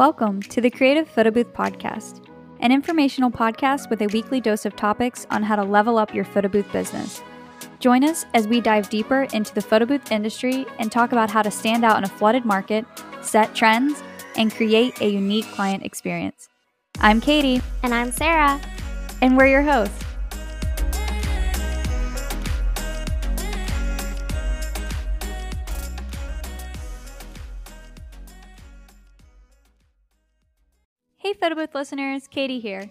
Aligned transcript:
Welcome 0.00 0.40
to 0.44 0.62
the 0.62 0.70
Creative 0.70 1.06
Photo 1.06 1.30
Booth 1.30 1.52
Podcast, 1.52 2.26
an 2.60 2.72
informational 2.72 3.30
podcast 3.30 3.90
with 3.90 4.00
a 4.00 4.06
weekly 4.06 4.40
dose 4.40 4.64
of 4.64 4.74
topics 4.74 5.26
on 5.28 5.42
how 5.42 5.56
to 5.56 5.62
level 5.62 5.98
up 5.98 6.14
your 6.14 6.24
photo 6.24 6.48
booth 6.48 6.72
business. 6.72 7.22
Join 7.80 8.02
us 8.04 8.24
as 8.32 8.48
we 8.48 8.62
dive 8.62 8.88
deeper 8.88 9.24
into 9.34 9.52
the 9.52 9.60
photo 9.60 9.84
booth 9.84 10.10
industry 10.10 10.64
and 10.78 10.90
talk 10.90 11.12
about 11.12 11.30
how 11.30 11.42
to 11.42 11.50
stand 11.50 11.84
out 11.84 11.98
in 11.98 12.04
a 12.04 12.08
flooded 12.08 12.46
market, 12.46 12.86
set 13.20 13.54
trends, 13.54 14.02
and 14.36 14.50
create 14.50 14.98
a 15.02 15.06
unique 15.10 15.44
client 15.48 15.84
experience. 15.84 16.48
I'm 17.00 17.20
Kaytee. 17.20 17.62
And 17.82 17.92
I'm 17.92 18.10
Sarah. 18.10 18.58
And 19.20 19.36
we're 19.36 19.48
your 19.48 19.60
hosts. 19.60 20.09
Photo 31.40 31.54
Booth 31.54 31.74
listeners, 31.74 32.28
Kaytee 32.28 32.60
here. 32.60 32.84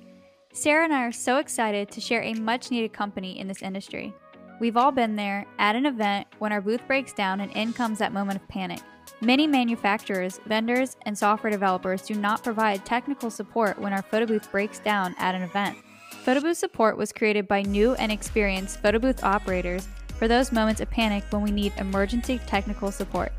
Sarah 0.54 0.84
and 0.84 0.92
I 0.92 1.04
are 1.04 1.12
so 1.12 1.38
excited 1.38 1.92
to 1.92 2.02
share 2.02 2.24
a 2.24 2.34
much 2.34 2.72
needed 2.72 2.92
company 2.92 3.40
in 3.40 3.48
this 3.48 3.62
industry. 3.62 4.12
We've 4.60 4.76
all 4.76 4.92
been 4.92 5.16
there 5.16 5.46
at 5.60 5.76
an 5.76 5.86
event 5.86 6.26
when 6.40 6.52
our 6.52 6.60
booth 6.60 6.82
breaks 6.88 7.14
down 7.14 7.42
and 7.42 7.52
in 7.52 7.74
comes 7.74 8.00
that 8.00 8.12
moment 8.12 8.42
of 8.42 8.48
panic. 8.48 8.80
Many 9.22 9.46
manufacturers, 9.46 10.40
vendors, 10.48 10.98
and 11.06 11.16
software 11.16 11.52
developers 11.52 12.02
do 12.02 12.16
not 12.16 12.44
provide 12.44 12.84
technical 12.86 13.30
support 13.30 13.78
when 13.78 13.94
our 13.94 14.02
photo 14.02 14.26
booth 14.26 14.52
breaks 14.52 14.80
down 14.80 15.14
at 15.20 15.36
an 15.36 15.44
event. 15.44 15.78
Photo 16.24 16.42
booth 16.42 16.58
support 16.58 16.98
was 16.98 17.12
created 17.12 17.48
by 17.48 17.62
new 17.62 17.94
and 17.94 18.12
experienced 18.12 18.82
photo 18.82 18.98
booth 18.98 19.24
operators 19.24 19.88
for 20.18 20.28
those 20.28 20.52
moments 20.52 20.82
of 20.82 20.90
panic 20.90 21.24
when 21.30 21.44
we 21.44 21.52
need 21.52 21.72
emergency 21.78 22.42
technical 22.48 22.92
support. 22.92 23.32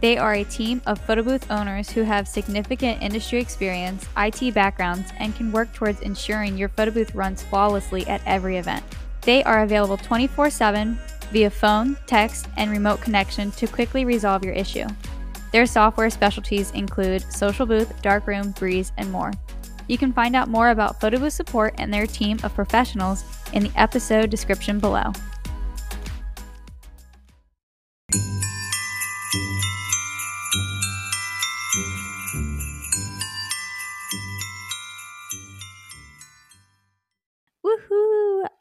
They 0.00 0.18
are 0.18 0.34
a 0.34 0.44
team 0.44 0.82
of 0.86 1.00
photo 1.00 1.22
booth 1.22 1.50
owners 1.50 1.90
who 1.90 2.02
have 2.02 2.28
significant 2.28 3.02
industry 3.02 3.40
experience, 3.40 4.06
IT 4.16 4.52
backgrounds, 4.54 5.10
and 5.18 5.34
can 5.34 5.52
work 5.52 5.72
towards 5.72 6.02
ensuring 6.02 6.58
your 6.58 6.68
photo 6.68 6.90
booth 6.90 7.14
runs 7.14 7.42
flawlessly 7.42 8.06
at 8.06 8.20
every 8.26 8.58
event. 8.58 8.84
They 9.22 9.42
are 9.44 9.62
available 9.62 9.96
24 9.96 10.50
7 10.50 10.98
via 11.32 11.50
phone, 11.50 11.96
text, 12.06 12.48
and 12.56 12.70
remote 12.70 13.00
connection 13.00 13.50
to 13.52 13.66
quickly 13.66 14.04
resolve 14.04 14.44
your 14.44 14.54
issue. 14.54 14.86
Their 15.52 15.66
software 15.66 16.10
specialties 16.10 16.70
include 16.72 17.22
Social 17.32 17.66
Booth, 17.66 18.00
Darkroom, 18.02 18.52
Breeze, 18.52 18.92
and 18.98 19.10
more. 19.10 19.32
You 19.88 19.96
can 19.96 20.12
find 20.12 20.36
out 20.36 20.48
more 20.48 20.70
about 20.70 21.00
photo 21.00 21.18
booth 21.18 21.32
support 21.32 21.74
and 21.78 21.92
their 21.92 22.06
team 22.06 22.38
of 22.42 22.54
professionals 22.54 23.24
in 23.52 23.62
the 23.62 23.72
episode 23.76 24.30
description 24.30 24.78
below. 24.78 25.12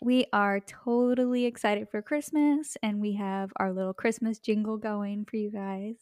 We 0.05 0.27
are 0.31 0.59
totally 0.59 1.45
excited 1.45 1.89
for 1.89 1.99
Christmas 2.03 2.77
and 2.83 3.01
we 3.01 3.13
have 3.13 3.51
our 3.55 3.73
little 3.73 3.95
Christmas 3.95 4.37
jingle 4.37 4.77
going 4.77 5.25
for 5.25 5.37
you 5.37 5.49
guys. 5.49 5.95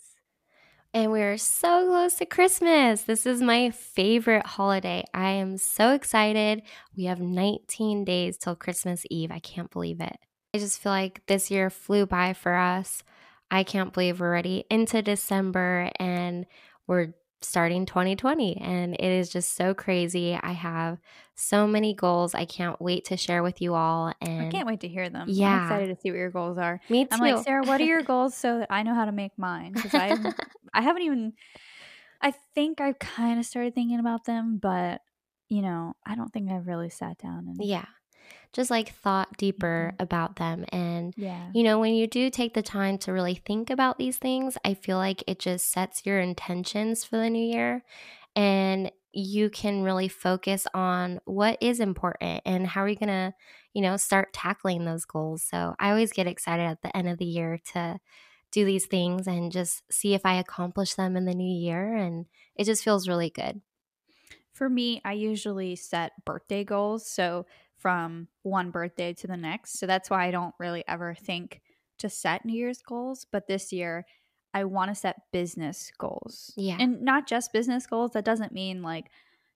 And 0.94 1.10
we're 1.10 1.38
so 1.38 1.88
close 1.88 2.16
to 2.16 2.26
Christmas. 2.26 3.04
This 3.04 3.26
is 3.26 3.42
my 3.42 3.70
favorite 3.70 4.46
holiday. 4.46 5.06
I 5.14 5.30
am 5.30 5.58
so 5.58 5.94
excited. 5.94 6.64
We 6.98 7.06
have 7.06 7.22
19 7.22 8.04
days 8.04 8.38
till 8.38 8.58
Christmas 8.58 9.06
Eve. 9.10 9.32
I 9.32 9.40
can't 9.40 9.72
believe 9.72 10.02
it. 10.02 10.18
I 10.54 10.58
just 10.58 10.82
feel 10.82 10.92
like 10.92 11.26
this 11.28 11.50
year 11.50 11.70
flew 11.70 12.06
by 12.06 12.34
for 12.34 12.56
us. 12.56 13.04
I 13.50 13.64
can't 13.64 13.94
believe 13.94 14.20
we're 14.20 14.28
already 14.28 14.66
into 14.70 15.02
December 15.02 15.90
and 15.98 16.46
we're 16.88 17.14
starting 17.44 17.86
2020 17.86 18.58
and 18.58 18.94
it 18.96 19.02
is 19.02 19.30
just 19.30 19.56
so 19.56 19.74
crazy. 19.74 20.38
I 20.42 20.52
have 20.52 21.00
so 21.36 21.68
many 21.68 21.94
goals. 21.94 22.36
I 22.36 22.46
can't 22.46 22.80
wait 22.82 23.06
to 23.06 23.18
share 23.18 23.44
with 23.44 23.62
you 23.62 23.76
all 23.76 24.14
and 24.22 24.48
I 24.48 24.50
can't 24.50 24.68
wait 24.68 24.82
to 24.82 24.88
hear 24.88 25.10
them. 25.10 25.28
Yeah. 25.30 25.50
I'm 25.50 25.64
excited 25.64 25.96
to 25.96 26.02
see 26.02 26.12
what 26.12 26.18
your 26.18 26.30
goals 26.30 26.58
are. 26.58 26.80
Me 26.90 27.06
too. 27.06 27.10
I'm 27.12 27.20
like, 27.20 27.44
Sarah, 27.44 27.64
what 27.64 27.82
are 27.82 27.86
your 27.86 28.02
goals 28.04 28.36
so 28.36 28.60
that 28.60 28.72
I 28.72 28.84
know 28.84 28.94
how 28.94 29.06
to 29.06 29.12
make 29.12 29.32
mine? 29.38 29.74
Because 29.74 29.94
I 29.94 30.18
I 30.74 30.82
haven't 30.82 31.04
even 31.04 31.34
I 32.22 32.32
think 32.56 32.82
I've 32.82 33.00
kind 33.00 33.40
of 33.40 33.46
started 33.46 33.76
thinking 33.76 34.00
about 34.00 34.26
them, 34.26 34.58
but 34.62 35.02
you 35.50 35.62
know, 35.62 35.96
I 36.06 36.16
don't 36.16 36.32
think 36.32 36.50
I've 36.52 36.68
really 36.68 36.90
sat 36.90 37.18
down 37.18 37.48
and 37.48 37.58
yeah 37.64 37.86
just 38.54 38.70
like 38.72 38.90
thought 38.90 39.38
deeper 39.38 39.94
Mhm. 39.94 40.00
about 40.00 40.36
them. 40.38 40.66
And, 40.70 41.16
yeah. 41.16 41.54
you 41.54 41.64
know, 41.64 41.80
when 41.80 41.94
you 41.96 42.08
do 42.08 42.30
take 42.30 42.54
the 42.54 42.62
time 42.62 42.98
to 43.00 43.14
really 43.14 43.36
think 43.36 43.70
about 43.70 43.98
these 43.98 44.18
things, 44.18 44.58
I 44.66 44.74
feel 44.74 44.98
like 44.98 45.24
it 45.28 45.40
just 45.40 45.72
sets 45.72 46.06
your 46.06 46.20
intentions 46.20 47.04
for 47.04 47.18
the 47.18 47.30
new 47.30 47.44
year. 47.44 47.84
And 48.36 48.92
you 49.12 49.50
can 49.50 49.84
really 49.84 50.08
focus 50.08 50.66
on 50.74 51.20
what 51.26 51.58
is 51.62 51.80
important 51.80 52.42
and 52.46 52.66
how 52.66 52.82
are 52.82 52.90
you 52.90 52.96
going 52.96 53.10
to, 53.10 53.34
you 53.74 53.82
know, 53.82 53.96
start 53.98 54.34
tackling 54.34 54.86
those 54.86 55.06
goals. 55.06 55.44
So 55.44 55.76
I 55.80 55.90
always 55.92 56.12
get 56.12 56.26
excited 56.28 56.64
at 56.64 56.82
the 56.82 56.96
end 56.98 57.08
of 57.10 57.20
the 57.20 57.26
year 57.26 57.60
to 57.74 58.00
do 58.52 58.66
these 58.66 58.86
things 58.88 59.28
and 59.28 59.52
just 59.52 59.84
see 59.92 60.14
if 60.14 60.26
I 60.26 60.36
accomplish 60.36 60.96
them 60.96 61.16
in 61.16 61.26
the 61.26 61.36
new 61.36 61.60
year. 61.60 61.96
And 61.96 62.26
it 62.56 62.66
just 62.66 62.84
feels 62.84 63.08
really 63.08 63.30
good. 63.30 63.62
For 64.54 64.70
me, 64.70 65.02
I 65.04 65.14
usually 65.14 65.76
set 65.76 66.26
birthday 66.26 66.64
goals. 66.64 67.08
So 67.10 67.46
from 67.84 68.30
one 68.44 68.72
birthday 68.72 69.14
to 69.16 69.28
the 69.28 69.38
next. 69.38 69.80
So 69.80 69.88
that's 69.88 70.10
why 70.10 70.26
I 70.26 70.32
don't 70.32 70.56
really 70.60 70.86
ever 70.88 71.16
think 71.16 71.62
to 72.00 72.10
set 72.10 72.46
New 72.46 72.56
Year's 72.58 72.82
goals. 72.82 73.28
But 73.32 73.48
this 73.48 73.74
year, 73.74 74.06
I 74.56 74.66
want 74.66 74.90
to 74.92 74.96
set 74.96 75.18
business 75.34 75.92
goals. 76.00 76.54
Yeah. 76.58 76.78
And 76.80 77.04
not 77.04 77.28
just 77.28 77.54
business 77.54 77.88
goals. 77.88 78.14
That 78.14 78.26
doesn't 78.26 78.54
mean 78.54 78.84
like, 78.84 79.12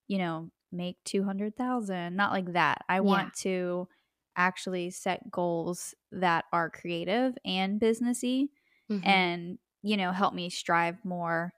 you 0.08 0.20
know, 0.20 0.52
make 0.72 0.98
200,000, 1.06 2.16
not 2.18 2.34
like 2.34 2.54
that. 2.54 2.80
I 2.90 3.02
Yeah. 3.02 3.08
want 3.10 3.34
to 3.36 3.90
actually 4.36 4.92
set 4.92 5.32
goals 5.32 5.96
that 6.12 6.46
are 6.54 6.70
creative 6.70 7.36
and 7.46 7.82
businessy 7.82 8.50
Mhm. 8.90 9.04
and, 9.04 9.60
you 9.84 9.98
know, 9.98 10.12
help 10.12 10.34
me 10.36 10.50
strive 10.50 11.04
more 11.06 11.54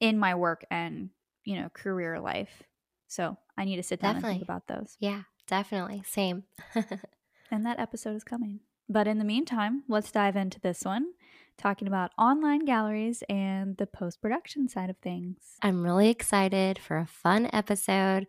in 0.00 0.18
my 0.18 0.34
work 0.34 0.64
and, 0.70 1.10
you 1.44 1.56
know, 1.60 1.68
career 1.70 2.20
life. 2.20 2.62
So 3.08 3.38
I 3.56 3.64
need 3.64 3.76
to 3.76 3.84
sit 3.84 4.00
down 4.00 4.16
and 4.16 4.26
think 4.26 4.42
about 4.42 4.68
those. 4.68 4.96
yeah, 5.00 5.24
definitely. 5.48 6.02
Same. 6.06 6.44
And 7.50 7.64
that 7.66 7.80
episode 7.80 8.16
is 8.16 8.24
coming. 8.24 8.60
But 8.88 9.06
in 9.06 9.18
the 9.18 9.24
meantime, 9.24 9.82
let's 9.88 10.10
dive 10.10 10.36
into 10.36 10.60
this 10.60 10.82
one, 10.82 11.06
talking 11.58 11.88
about 11.88 12.12
online 12.18 12.64
galleries 12.64 13.22
and 13.28 13.76
the 13.76 13.86
post 13.86 14.20
production 14.20 14.68
side 14.68 14.90
of 14.90 14.96
things. 14.98 15.36
I'm 15.62 15.82
really 15.82 16.08
excited 16.08 16.78
for 16.78 16.98
a 16.98 17.06
fun 17.06 17.48
episode 17.52 18.26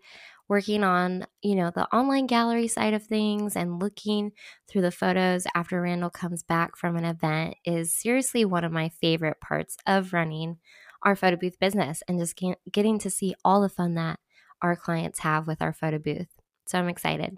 working 0.50 0.84
on, 0.84 1.26
you 1.42 1.56
know, 1.56 1.72
the 1.74 1.88
online 1.96 2.28
gallery 2.28 2.68
side 2.68 2.94
of 2.94 3.06
things 3.06 3.56
and 3.56 3.82
looking 3.82 4.32
through 4.68 4.82
the 4.82 4.92
photos 4.92 5.46
after 5.54 5.82
Randall 5.82 6.10
comes 6.10 6.44
back 6.44 6.76
from 6.76 6.98
an 6.98 7.06
event 7.06 7.56
is 7.64 7.96
seriously 7.96 8.44
one 8.44 8.64
of 8.64 8.72
my 8.72 8.90
favorite 8.90 9.40
parts 9.40 9.78
of 9.86 10.12
running 10.12 10.58
our 11.04 11.16
photo 11.16 11.38
booth 11.38 11.60
business 11.60 12.04
and 12.08 12.20
just 12.20 12.38
getting 12.72 13.00
to 13.00 13.10
see 13.10 13.36
all 13.46 13.62
the 13.62 13.70
fun 13.70 13.94
that 13.94 14.20
our 14.62 14.76
clients 14.76 15.20
have 15.20 15.48
with 15.48 15.62
our 15.62 15.72
photo 15.72 16.00
booth. 16.00 16.39
So 16.70 16.80
I'm 16.80 16.90
excited. 16.90 17.38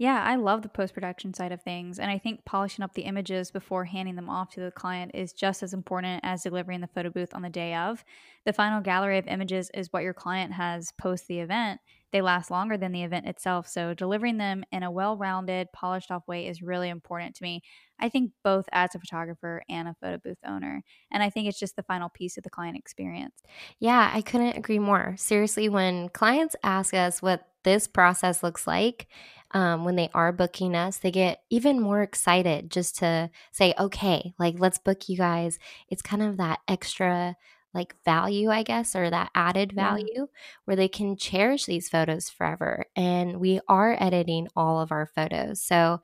Yeah, 0.00 0.22
I 0.22 0.36
love 0.36 0.62
the 0.62 0.68
post 0.68 0.94
production 0.94 1.34
side 1.34 1.50
of 1.50 1.60
things. 1.62 1.98
And 1.98 2.08
I 2.08 2.18
think 2.18 2.44
polishing 2.44 2.84
up 2.84 2.94
the 2.94 3.02
images 3.02 3.50
before 3.50 3.84
handing 3.84 4.14
them 4.14 4.30
off 4.30 4.50
to 4.50 4.60
the 4.60 4.70
client 4.70 5.10
is 5.12 5.32
just 5.32 5.60
as 5.64 5.74
important 5.74 6.20
as 6.22 6.44
delivering 6.44 6.80
the 6.80 6.86
photo 6.86 7.10
booth 7.10 7.34
on 7.34 7.42
the 7.42 7.50
day 7.50 7.74
of. 7.74 8.04
The 8.46 8.52
final 8.52 8.80
gallery 8.80 9.18
of 9.18 9.26
images 9.26 9.70
is 9.74 9.92
what 9.92 10.04
your 10.04 10.14
client 10.14 10.52
has 10.52 10.92
post 10.92 11.26
the 11.26 11.40
event. 11.40 11.80
They 12.12 12.20
last 12.20 12.48
longer 12.48 12.76
than 12.78 12.92
the 12.92 13.02
event 13.02 13.26
itself. 13.26 13.66
So 13.66 13.92
delivering 13.92 14.38
them 14.38 14.62
in 14.70 14.84
a 14.84 14.90
well 14.90 15.16
rounded, 15.16 15.68
polished 15.72 16.12
off 16.12 16.28
way 16.28 16.46
is 16.46 16.62
really 16.62 16.90
important 16.90 17.34
to 17.36 17.42
me. 17.42 17.62
I 17.98 18.08
think 18.08 18.32
both 18.44 18.66
as 18.70 18.94
a 18.94 19.00
photographer 19.00 19.62
and 19.68 19.88
a 19.88 19.96
photo 20.00 20.18
booth 20.18 20.38
owner. 20.46 20.82
And 21.10 21.24
I 21.24 21.30
think 21.30 21.48
it's 21.48 21.58
just 21.58 21.74
the 21.74 21.82
final 21.82 22.08
piece 22.08 22.36
of 22.36 22.44
the 22.44 22.50
client 22.50 22.76
experience. 22.76 23.42
Yeah, 23.78 24.10
I 24.12 24.22
couldn't 24.22 24.56
agree 24.56 24.78
more. 24.78 25.14
Seriously, 25.16 25.68
when 25.68 26.08
clients 26.08 26.56
ask 26.62 26.94
us 26.94 27.22
what 27.22 27.46
this 27.68 27.86
process 27.86 28.42
looks 28.42 28.66
like, 28.66 29.06
um, 29.52 29.84
when 29.84 29.96
they 29.96 30.10
are 30.14 30.32
booking 30.32 30.74
us, 30.74 30.98
they 30.98 31.10
get 31.10 31.42
even 31.50 31.80
more 31.80 32.02
excited 32.02 32.70
just 32.70 32.98
to 32.98 33.30
say, 33.52 33.74
okay, 33.78 34.34
like 34.38 34.56
let's 34.58 34.78
book 34.78 35.08
you 35.08 35.16
guys. 35.16 35.58
It's 35.88 36.02
kind 36.02 36.22
of 36.22 36.36
that 36.38 36.60
extra 36.68 37.36
like 37.74 37.94
value, 38.04 38.50
I 38.50 38.62
guess, 38.62 38.96
or 38.96 39.10
that 39.10 39.30
added 39.34 39.72
Yeah. 39.76 39.98
value 39.98 40.28
where 40.64 40.76
they 40.76 40.88
can 40.88 41.16
cherish 41.16 41.66
these 41.66 41.88
photos 41.88 42.30
forever. 42.30 42.86
And 42.96 43.38
we 43.40 43.60
are 43.68 43.96
editing 44.00 44.48
all 44.56 44.80
of 44.80 44.90
our 44.92 45.06
photos. 45.06 45.62
So 45.62 46.00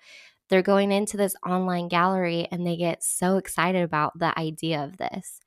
they're 0.48 0.62
going 0.62 0.92
into 0.92 1.16
this 1.16 1.34
online 1.46 1.88
gallery 1.88 2.48
and 2.50 2.66
they 2.66 2.76
get 2.76 3.02
so 3.02 3.38
excited 3.38 3.82
about 3.82 4.18
the 4.18 4.38
idea 4.38 4.84
of 4.84 4.98
this. 4.98 5.40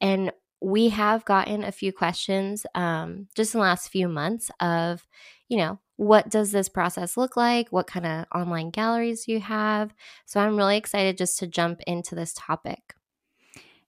And 0.00 0.32
we 0.60 0.88
have 0.90 1.24
gotten 1.24 1.64
a 1.64 1.72
few 1.72 1.92
questions 1.92 2.66
um, 2.74 3.28
just 3.36 3.54
in 3.54 3.58
the 3.60 3.64
last 3.66 3.88
few 3.90 4.08
months 4.08 4.50
of, 4.60 5.06
you 5.48 5.56
know, 5.58 5.78
what 5.96 6.28
does 6.28 6.52
this 6.52 6.68
process 6.68 7.16
look 7.16 7.36
like? 7.36 7.70
What 7.70 7.86
kind 7.86 8.06
of 8.06 8.26
online 8.34 8.70
galleries 8.70 9.24
do 9.24 9.32
you 9.32 9.40
have? 9.40 9.92
So 10.26 10.40
I'm 10.40 10.56
really 10.56 10.76
excited 10.76 11.18
just 11.18 11.38
to 11.40 11.46
jump 11.46 11.80
into 11.86 12.14
this 12.14 12.32
topic. 12.36 12.94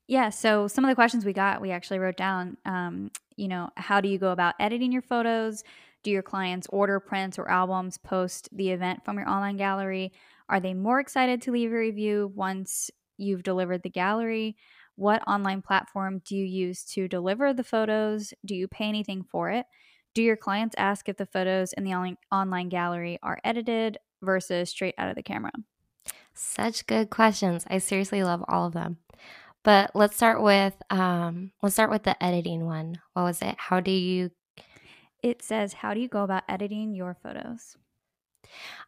Yeah, 0.09 0.31
so 0.31 0.67
some 0.67 0.85
of 0.85 0.89
the 0.89 0.97
questions 0.97 1.25
we 1.25 1.33
got, 1.33 1.61
we 1.61 1.71
actually 1.71 2.01
wrote 2.01 2.17
down. 2.17 2.57
Um, 2.65 3.13
you 3.37 3.47
know, 3.47 3.71
how 3.77 4.01
do 4.01 4.09
you 4.09 4.19
go 4.19 4.33
about 4.33 4.57
editing 4.59 4.91
your 4.91 5.03
photos? 5.03 5.63
Do 6.03 6.11
your 6.11 6.23
clients 6.23 6.67
order 6.71 6.99
prints 6.99 7.39
or 7.39 7.49
albums 7.49 7.97
post 7.97 8.49
the 8.51 8.71
event 8.71 9.05
from 9.05 9.19
your 9.19 9.29
online 9.29 9.57
gallery? 9.57 10.13
Are 10.49 10.59
they 10.59 10.75
more 10.75 10.99
excited 10.99 11.43
to 11.43 11.53
leave 11.53 11.71
a 11.73 11.77
review 11.77 12.33
once 12.35 12.91
you've 13.19 13.45
delivered 13.45 13.85
the 13.85 13.91
gallery? 13.91 14.57
What 14.97 15.23
online 15.29 15.63
platform 15.63 16.23
do 16.25 16.37
you 16.37 16.45
use 16.45 16.85
to 16.87 17.07
deliver 17.07 17.55
the 17.55 17.63
photos? 17.63 18.35
Do 18.45 18.57
you 18.57 18.67
pay 18.67 18.87
anything 18.87 19.23
for 19.23 19.51
it? 19.51 19.67
Do 20.15 20.23
your 20.23 20.37
clients 20.37 20.75
ask 20.77 21.09
if 21.09 21.17
the 21.17 21.27
photos 21.27 21.73
in 21.73 21.85
the 21.85 22.17
online, 22.33 22.69
gallery 22.69 23.19
are 23.23 23.39
edited 23.45 23.99
versus 24.23 24.71
straight 24.71 24.95
out 24.99 25.09
of 25.09 25.15
the 25.15 25.23
camera? 25.23 25.53
Such 26.35 26.87
good 26.87 27.11
questions. 27.11 27.65
I 27.69 27.79
seriously 27.79 28.25
love 28.25 28.45
all 28.49 28.67
of 28.67 28.73
them. 28.73 28.99
But 29.63 29.93
let's 29.95 30.17
start 30.17 30.43
with 30.43 30.75
um, 30.91 31.53
let's 31.63 31.75
start 31.75 31.91
with 31.91 32.05
the 32.05 32.21
editing 32.23 32.65
one. 32.65 33.01
What 33.13 33.25
was 33.25 33.43
it? 33.43 33.57
How 33.59 33.81
do 33.81 33.91
you? 33.91 34.31
It 35.23 35.43
says, 35.43 35.75
"How 35.75 35.93
do 35.93 36.01
you 36.01 36.09
go 36.09 36.25
about 36.25 36.45
editing 36.49 36.95
your 36.95 37.15
photos?" 37.23 37.77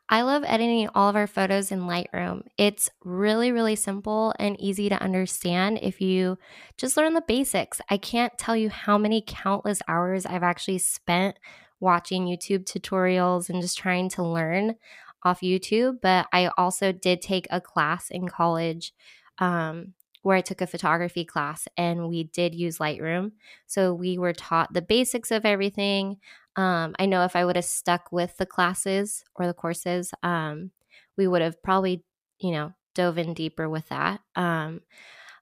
I 0.09 0.23
love 0.23 0.45
editing 0.47 0.89
all 0.95 1.09
of 1.09 1.17
our 1.17 1.27
photos 1.27 1.73
in 1.73 1.83
Lightroom. 1.83 2.43
It's 2.59 2.91
really, 3.03 3.51
really 3.51 3.77
simple 3.77 4.35
and 4.39 4.61
easy 4.61 4.89
to 4.89 5.03
understand 5.03 5.79
if 5.81 6.01
you 6.01 6.37
just 6.77 6.97
learn 6.97 7.15
the 7.15 7.23
basics. 7.27 7.81
I 7.89 7.97
can't 7.97 8.37
tell 8.37 8.57
you 8.57 8.69
how 8.69 8.99
many 8.99 9.25
countless 9.27 9.81
hours 9.89 10.27
I've 10.27 10.43
actually 10.43 10.79
spent 10.79 11.39
watching 11.81 12.27
YouTube 12.27 12.65
tutorials 12.65 13.49
and 13.49 13.63
just 13.63 13.79
trying 13.79 14.09
to 14.11 14.23
learn 14.23 14.77
off 15.23 15.41
YouTube. 15.41 16.01
But 16.03 16.27
I 16.33 16.51
also 16.59 16.93
did 16.93 17.23
take 17.23 17.47
a 17.51 17.61
class 17.61 18.11
in 18.11 18.29
college 18.29 18.93
um, 19.39 19.95
where 20.23 20.37
I 20.37 20.41
took 20.41 20.61
a 20.61 20.67
photography 20.67 21.25
class 21.25 21.67
and 21.77 22.09
we 22.09 22.25
did 22.25 22.55
use 22.55 22.79
Lightroom. 22.79 23.33
So 23.67 23.93
we 23.93 24.19
were 24.19 24.33
taught 24.33 24.73
the 24.73 24.83
basics 24.83 25.31
of 25.31 25.45
everything. 25.45 26.19
Um, 26.57 26.95
I 26.99 27.07
know 27.07 27.25
if 27.25 27.37
I 27.37 27.45
would 27.45 27.57
have 27.57 27.65
stuck 27.65 28.13
with 28.13 28.37
the 28.37 28.47
classes 28.47 29.25
or 29.35 29.47
the 29.47 29.55
courses, 29.55 30.13
um, 30.23 30.71
we 31.17 31.27
would 31.27 31.43
have 31.43 31.63
probably, 31.63 32.05
you 32.41 32.53
know, 32.53 32.73
dove 32.95 33.19
in 33.19 33.35
deeper 33.35 33.69
with 33.69 33.89
that. 33.89 34.21
Um, 34.37 34.83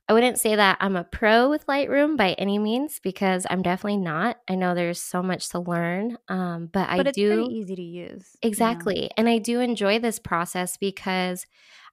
I 0.08 0.12
wouldn't 0.12 0.38
say 0.38 0.56
that 0.56 0.78
I'm 0.80 0.96
a 0.96 1.04
pro 1.04 1.48
with 1.50 1.66
Lightroom 1.66 2.16
by 2.16 2.32
any 2.34 2.58
means 2.58 3.00
because 3.00 3.46
I'm 3.50 3.62
definitely 3.62 3.98
not. 3.98 4.38
I 4.48 4.56
know 4.56 4.74
there's 4.74 5.00
so 5.00 5.22
much 5.22 5.50
to 5.50 5.60
learn, 5.60 6.18
um, 6.28 6.68
but, 6.72 6.90
But 6.96 7.06
I 7.06 7.08
it's 7.08 7.18
do 7.18 7.26
pretty 7.26 7.52
easy 7.52 7.74
to 7.74 7.82
use. 7.82 8.36
Exactly, 8.42 9.10
and 9.18 9.28
I 9.28 9.38
do 9.38 9.60
enjoy 9.60 9.98
this 9.98 10.18
process 10.18 10.78
because 10.78 11.46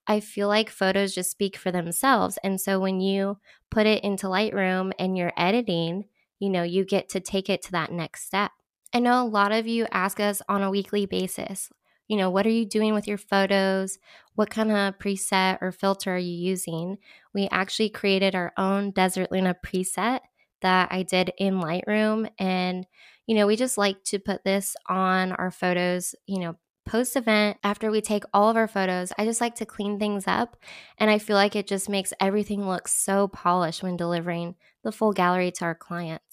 I 0.08 0.20
feel 0.20 0.50
like 0.50 0.70
photos 0.70 1.16
just 1.16 1.32
speak 1.32 1.58
for 1.58 1.72
themselves. 1.72 2.38
And 2.44 2.62
so 2.62 2.80
when 2.80 3.02
you 3.02 3.40
put 3.72 3.88
it 3.88 4.04
into 4.04 4.28
Lightroom 4.28 4.92
and 5.00 5.18
you're 5.18 5.34
editing, 5.38 6.06
you 6.40 6.50
know, 6.52 6.64
you 6.64 6.86
get 6.86 7.10
to 7.10 7.22
take 7.22 7.50
it 7.50 7.64
to 7.64 7.72
that 7.74 7.92
next 7.94 8.26
step. 8.26 8.52
I 8.94 9.00
know 9.00 9.22
a 9.24 9.28
lot 9.28 9.52
of 9.52 9.68
you 9.68 9.86
ask 9.92 10.20
us 10.20 10.42
on 10.48 10.64
a 10.64 10.72
weekly 10.72 11.06
basis, 11.06 11.70
you 12.08 12.16
know, 12.16 12.30
what 12.30 12.46
are 12.46 12.52
you 12.52 12.66
doing 12.66 12.94
with 12.94 13.08
your 13.08 13.18
photos? 13.18 14.00
What 14.36 14.50
kind 14.50 14.72
of 14.72 14.98
preset 14.98 15.58
or 15.62 15.72
filter 15.72 16.16
are 16.16 16.18
you 16.18 16.34
using? 16.34 16.98
We 17.34 17.50
actually 17.52 17.90
created 17.90 18.34
our 18.34 18.54
own 18.58 18.92
Desert 18.92 19.32
Luna 19.32 19.56
preset 19.66 20.22
that 20.62 20.88
I 20.92 21.04
did 21.04 21.32
in 21.38 21.60
Lightroom. 21.60 22.30
And, 22.40 22.88
you 23.26 23.36
know, 23.36 23.46
we 23.46 23.58
just 23.58 23.78
like 23.78 24.04
to 24.06 24.20
put 24.20 24.44
this 24.46 24.76
on 24.88 25.34
our 25.34 25.52
photos, 25.52 26.16
you 26.26 26.40
know, 26.40 26.56
post 26.88 27.18
event 27.18 27.58
after 27.64 27.92
we 27.92 28.00
take 28.00 28.24
all 28.34 28.50
of 28.50 28.56
our 28.56 28.68
photos. 28.70 29.12
I 29.18 29.26
just 29.26 29.42
like 29.42 29.56
to 29.56 29.66
clean 29.66 30.00
things 30.00 30.24
up. 30.28 30.56
And 30.98 31.12
I 31.12 31.20
feel 31.20 31.36
like 31.36 31.56
it 31.56 31.68
just 31.68 31.90
makes 31.90 32.14
everything 32.22 32.66
look 32.66 32.88
so 32.88 33.28
polished 33.28 33.84
when 33.84 33.98
delivering 33.98 34.56
the 34.84 34.94
full 34.94 35.12
gallery 35.12 35.52
to 35.52 35.66
our 35.66 35.76
clients. 35.76 36.27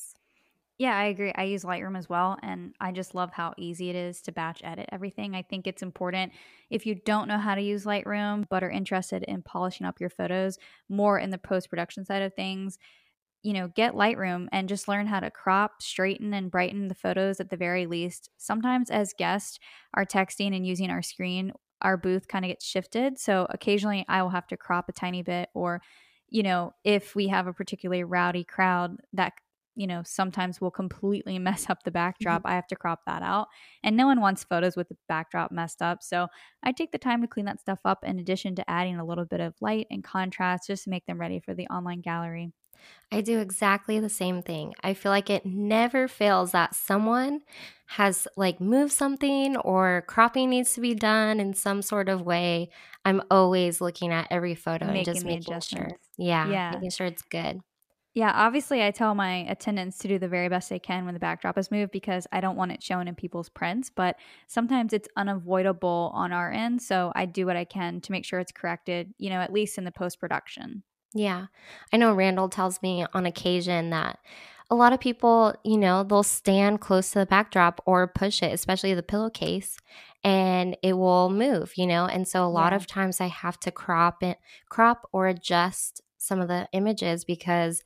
Yeah, 0.79 0.97
I 0.97 1.05
agree. 1.05 1.33
I 1.37 1.45
use 1.45 1.63
Lightroom 1.63 1.97
as 1.97 2.09
well, 2.09 2.37
and 2.43 2.75
I 2.81 2.91
just 2.91 3.15
love 3.15 3.31
how 3.33 3.55
easy 3.57 3.91
it 3.91 3.97
is 3.97 4.21
to 4.23 4.33
batch 4.33 4.61
edit 4.65 4.89
everything. 4.91 5.37
I 5.37 5.43
think 5.43 5.67
it's 5.69 5.83
important 5.83 6.33
if 6.69 6.85
you 6.85 6.97
don't 6.97 7.29
know 7.29 7.39
how 7.39 7.55
to 7.55 7.63
use 7.63 7.85
Lightroom 7.85 8.45
but 8.51 8.65
are 8.65 8.71
interested 8.71 9.23
in 9.23 9.43
polishing 9.43 9.87
up 9.87 10.01
your 10.01 10.11
photos 10.11 10.59
more 10.89 11.17
in 11.19 11.31
the 11.31 11.39
post 11.39 11.71
production 11.71 12.05
side 12.05 12.23
of 12.23 12.35
things, 12.35 12.77
you 13.43 13.53
know, 13.55 13.69
get 13.69 13.95
Lightroom 13.95 14.49
and 14.53 14.69
just 14.69 14.89
learn 14.89 15.07
how 15.07 15.21
to 15.21 15.31
crop, 15.31 15.83
straighten, 15.83 16.35
and 16.35 16.51
brighten 16.51 16.89
the 16.89 16.95
photos 16.95 17.41
at 17.41 17.51
the 17.51 17.57
very 17.59 17.87
least. 17.87 18.31
Sometimes, 18.39 18.91
as 18.91 19.15
guests 19.19 19.59
are 19.95 20.07
texting 20.07 20.57
and 20.57 20.67
using 20.67 20.91
our 20.91 21.03
screen, 21.03 21.53
our 21.83 21.97
booth 21.97 22.29
kind 22.29 22.45
of 22.45 22.51
gets 22.51 22.67
shifted. 22.67 23.19
So 23.19 23.47
occasionally 23.51 24.05
I 24.09 24.23
will 24.23 24.31
have 24.31 24.49
to 24.49 24.57
crop 24.57 24.89
a 24.89 24.93
tiny 24.93 25.23
bit, 25.23 25.51
or, 25.55 25.83
you 26.31 26.43
know, 26.43 26.73
if 26.85 27.15
we 27.15 27.29
have 27.29 27.47
a 27.47 27.53
particularly 27.53 28.05
rowdy 28.05 28.45
crowd 28.45 28.97
that 29.13 29.35
you 29.77 29.87
know, 29.87 30.03
sometimes 30.05 30.61
will 30.61 30.71
completely 30.71 31.39
mess 31.41 31.69
up 31.69 31.83
the 31.83 31.91
mm-hmm. 31.91 31.95
backdrop. 31.95 32.43
I 32.45 32.55
have 32.55 32.67
to 32.69 32.77
crop 32.77 33.01
that 33.07 33.23
out. 33.23 33.49
And 33.83 33.97
no 33.97 34.07
one 34.07 34.21
wants 34.21 34.45
photos 34.45 34.77
with 34.77 34.89
the 34.89 34.97
backdrop 35.09 35.53
messed 35.53 35.83
up. 35.83 36.03
So 36.03 36.29
I 36.63 36.73
take 36.73 36.93
the 36.93 36.99
time 36.99 37.23
to 37.23 37.29
clean 37.29 37.47
that 37.47 37.61
stuff 37.61 37.81
up 37.85 38.05
in 38.05 38.19
addition 38.19 38.55
to 38.57 38.71
adding 38.71 38.97
a 38.99 39.05
little 39.05 39.25
bit 39.25 39.41
of 39.41 39.55
light 39.61 39.87
and 39.91 40.03
contrast 40.03 40.69
just 40.69 40.85
to 40.85 40.91
make 40.91 41.07
them 41.07 41.21
ready 41.21 41.41
for 41.41 41.55
the 41.55 41.67
online 41.69 42.01
gallery. 42.01 42.53
I 43.13 43.21
do 43.21 43.39
exactly 43.39 44.01
the 44.01 44.09
same 44.09 44.43
thing. 44.43 44.75
I 44.83 44.95
feel 44.95 45.13
like 45.13 45.31
it 45.31 45.47
never 45.47 46.09
fails 46.09 46.53
that 46.53 46.75
someone 46.75 47.41
has 47.87 48.27
like 48.37 48.61
moved 48.61 48.93
something 48.93 49.57
or 49.59 50.05
cropping 50.09 50.51
needs 50.51 50.75
to 50.75 50.81
be 50.81 50.95
done 50.95 51.39
in 51.39 51.55
some 51.55 51.83
sort 51.83 52.09
of 52.09 52.23
way. 52.23 52.71
I'm 53.05 53.23
always 53.31 53.81
looking 53.81 54.11
at 54.11 54.27
every 54.31 54.55
photo 54.55 54.87
and 54.87 55.05
just 55.05 55.25
Making 55.25 55.61
sure. 55.61 55.89
Yeah, 56.19 56.49
Yeah. 56.49 56.71
making 56.73 56.91
sure 56.91 57.07
it's 57.07 57.23
good. 57.23 57.61
Yeah, 58.15 58.31
obviously, 58.33 58.81
I 58.85 58.93
tell 58.93 59.13
my 59.17 59.39
attendants 59.49 59.99
to 59.99 60.09
do 60.09 60.21
the 60.21 60.29
very 60.29 60.49
best 60.49 60.69
they 60.71 60.79
can 60.79 61.05
when 61.05 61.15
the 61.15 61.21
backdrop 61.21 61.59
is 61.59 61.73
moved 61.73 61.91
because 61.91 62.29
I 62.31 62.41
don't 62.41 62.55
want 62.57 62.71
it 62.71 62.81
shown 62.83 63.09
in 63.09 63.17
people's 63.17 63.49
prints. 63.49 63.91
But 63.91 64.17
sometimes 64.47 64.93
it's 64.93 65.09
unavoidable 65.17 66.13
on 66.15 66.33
our 66.33 66.53
end. 66.53 66.81
So 66.81 67.13
I 67.17 67.27
do 67.27 67.45
what 67.45 67.57
I 67.57 67.65
can 67.65 68.01
to 68.03 68.13
make 68.13 68.25
sure 68.25 68.39
it's 68.39 68.53
corrected, 68.53 69.15
you 69.19 69.31
know, 69.31 69.41
at 69.41 69.53
least 69.53 69.79
in 69.79 69.85
the 69.85 69.91
post 69.91 70.21
production. 70.21 70.85
Yeah. 71.15 71.47
I 71.93 71.97
know 71.97 72.13
Randall 72.13 72.49
tells 72.49 72.83
me 72.83 73.07
on 73.15 73.25
occasion 73.27 73.91
that 73.91 74.19
a 74.71 74.75
lot 74.75 74.93
of 74.93 74.99
people, 75.01 75.55
you 75.65 75.77
know, 75.79 76.03
they'll 76.03 76.23
stand 76.25 76.81
close 76.81 77.11
to 77.13 77.21
the 77.21 77.27
backdrop 77.27 77.81
or 77.87 78.09
push 78.09 78.43
it, 78.43 78.53
especially 78.53 78.95
the 78.95 79.03
pillowcase, 79.03 79.77
and 80.25 80.77
it 80.83 80.95
will 80.95 81.31
move, 81.31 81.75
you 81.77 81.87
know. 81.87 82.07
And 82.07 82.27
so 82.27 82.45
a 82.45 82.49
lot 82.49 82.73
Yeah. 82.73 82.77
of 82.77 82.87
times 82.87 83.21
I 83.21 83.27
have 83.27 83.61
to 83.61 83.71
crop 83.71 84.23
it, 84.23 84.39
crop 84.69 85.09
or 85.13 85.29
adjust 85.29 86.01
some 86.19 86.41
of 86.41 86.49
the 86.49 86.69
images 86.73 87.25
because 87.25 87.85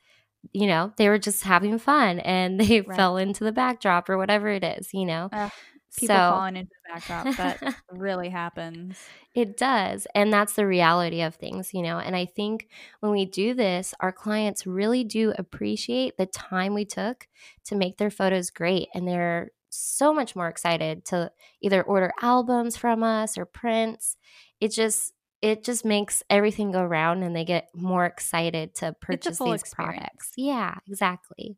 you 0.52 0.66
know, 0.66 0.92
they 0.96 1.08
were 1.08 1.18
just 1.18 1.44
having 1.44 1.78
fun 1.78 2.20
and 2.20 2.58
they 2.60 2.80
Right. 2.84 2.96
fell 2.96 3.16
into 3.16 3.44
the 3.44 3.52
backdrop 3.52 4.08
or 4.08 4.18
whatever 4.18 4.48
it 4.48 4.64
is, 4.64 4.90
you 4.94 5.04
know. 5.06 5.32
Ugh, 5.32 5.50
people 5.96 6.22
So 6.22 6.28
falling 6.28 6.56
into 6.56 6.70
the 6.70 6.92
backdrop. 6.92 7.34
That 7.36 7.60
really 7.90 8.28
happens. 8.30 9.10
It 9.34 9.56
does. 9.56 10.06
And 10.14 10.32
that's 10.32 10.54
the 10.54 10.66
reality 10.66 11.20
of 11.22 11.34
things, 11.36 11.72
you 11.72 11.82
know. 11.82 11.98
And 11.98 12.16
I 12.16 12.24
think 12.26 12.68
when 13.00 13.12
we 13.12 13.24
do 13.24 13.54
this, 13.54 13.94
our 14.00 14.12
clients 14.12 14.66
really 14.66 15.04
do 15.04 15.32
appreciate 15.38 16.16
the 16.16 16.26
time 16.26 16.74
we 16.74 16.84
took 16.84 17.28
to 17.64 17.76
make 17.76 17.98
their 17.98 18.10
photos 18.10 18.50
great. 18.50 18.88
And 18.94 19.06
they're 19.06 19.50
so 19.70 20.12
much 20.14 20.34
more 20.34 20.48
excited 20.48 21.04
to 21.06 21.30
either 21.60 21.82
order 21.82 22.12
albums 22.22 22.76
from 22.76 23.02
us 23.02 23.36
or 23.38 23.44
prints. 23.44 24.16
It 24.60 24.72
just, 24.72 25.12
it 25.40 25.64
just 25.64 25.84
makes 25.84 26.22
everything 26.28 26.72
go 26.72 26.84
round 26.84 27.22
and 27.22 27.34
they 27.34 27.44
get 27.44 27.68
more 27.74 28.04
excited 28.04 28.74
to 28.76 28.94
purchase 29.00 29.38
these 29.38 29.62
experience. 29.62 29.98
products. 29.98 30.32
Yeah, 30.36 30.74
exactly. 30.86 31.56